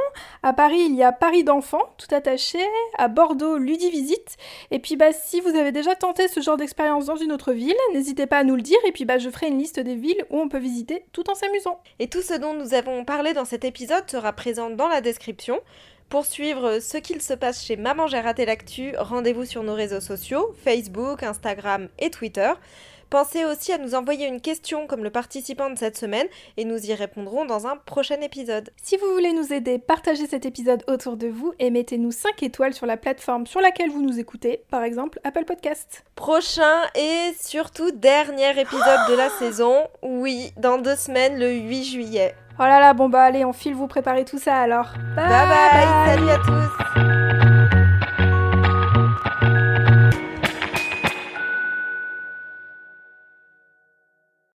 À 0.42 0.54
Paris, 0.54 0.82
il 0.88 0.96
y 0.96 1.04
a 1.04 1.12
Paris 1.12 1.44
d'enfants, 1.44 1.94
tout 1.98 2.14
attaché. 2.14 2.60
À 2.98 3.08
Bordeaux, 3.08 3.58
Ludivisite. 3.58 4.38
Et 4.72 4.80
puis, 4.80 4.96
bah, 4.96 5.14
si 5.14 5.42
vous 5.42 5.56
avez 5.56 5.72
déjà 5.72 5.96
tenté 5.96 6.28
ce 6.28 6.40
genre 6.40 6.58
d'expérience 6.58 7.06
dans 7.06 7.16
une 7.16 7.32
autre 7.32 7.54
ville, 7.54 7.76
n'hésitez 7.94 8.26
pas 8.26 8.40
à 8.40 8.44
nous 8.44 8.56
le 8.56 8.62
dire. 8.62 8.80
Et 8.86 8.92
puis, 8.92 9.06
bah, 9.06 9.18
je 9.18 9.30
ferai 9.30 9.48
une 9.48 9.58
liste 9.58 9.80
des 9.80 9.96
villes 9.96 10.26
où 10.30 10.40
on 10.40 10.50
peut 10.50 10.58
visiter 10.58 11.06
tout 11.12 11.30
en 11.30 11.36
s'amusant. 11.36 11.80
Et 12.00 12.08
tout 12.08 12.22
ce 12.22 12.34
dont 12.34 12.54
nous 12.54 12.74
avons 12.74 13.06
parlé 13.06 13.34
dans 13.34 13.46
cet 13.46 13.66
épisode 13.66 14.10
sera 14.10 14.34
présent 14.34 14.70
dans 14.70 14.88
la 14.88 15.02
description. 15.02 15.60
Pour 16.14 16.28
suivre 16.28 16.78
ce 16.78 17.00
qu'il 17.00 17.24
se 17.24 17.34
passe 17.34 17.66
chez 17.66 17.76
Maman 17.76 18.06
j'ai 18.06 18.20
raté 18.20 18.46
l'actu, 18.46 18.94
rendez-vous 19.00 19.46
sur 19.46 19.64
nos 19.64 19.74
réseaux 19.74 20.00
sociaux, 20.00 20.54
Facebook, 20.64 21.24
Instagram 21.24 21.88
et 21.98 22.12
Twitter. 22.12 22.52
Pensez 23.10 23.46
aussi 23.46 23.72
à 23.72 23.80
nous 23.80 23.96
envoyer 23.96 24.28
une 24.28 24.40
question 24.40 24.86
comme 24.86 25.04
le 25.04 25.10
participant 25.10 25.72
de 25.72 25.76
cette 25.76 25.98
semaine 25.98 26.28
et 26.56 26.66
nous 26.66 26.86
y 26.86 26.94
répondrons 26.94 27.46
dans 27.46 27.66
un 27.66 27.78
prochain 27.78 28.22
épisode. 28.22 28.70
Si 28.84 28.96
vous 28.96 29.12
voulez 29.12 29.34
nous 29.34 29.54
aider, 29.54 29.80
partagez 29.80 30.28
cet 30.28 30.46
épisode 30.46 30.84
autour 30.88 31.18
de 31.18 31.26
vous 31.26 31.56
et 31.58 31.72
mettez-nous 31.72 32.12
5 32.12 32.44
étoiles 32.44 32.76
sur 32.76 32.86
la 32.86 32.98
plateforme 32.98 33.48
sur 33.48 33.60
laquelle 33.60 33.90
vous 33.90 34.04
nous 34.04 34.20
écoutez, 34.20 34.62
par 34.70 34.84
exemple 34.84 35.20
Apple 35.24 35.46
Podcast. 35.46 36.04
Prochain 36.14 36.84
et 36.94 37.34
surtout 37.42 37.90
dernier 37.90 38.52
épisode 38.52 39.10
de 39.10 39.16
la 39.16 39.30
saison, 39.40 39.88
oui, 40.04 40.52
dans 40.58 40.78
deux 40.78 40.96
semaines, 40.96 41.40
le 41.40 41.54
8 41.54 41.84
juillet. 41.86 42.36
Oh 42.60 42.64
là 42.64 42.80
là, 42.80 42.94
bon 42.94 43.10
bah 43.10 43.24
allez, 43.24 43.44
on 43.46 43.54
file 43.54 43.74
vous 43.74 43.88
préparer 43.88 44.26
tout 44.26 44.38
ça 44.38 44.58
alors. 44.60 44.94
Bye 45.16 45.26
bye, 45.28 45.88
salut 46.06 46.30
à 46.30 46.38
tous 46.38 47.43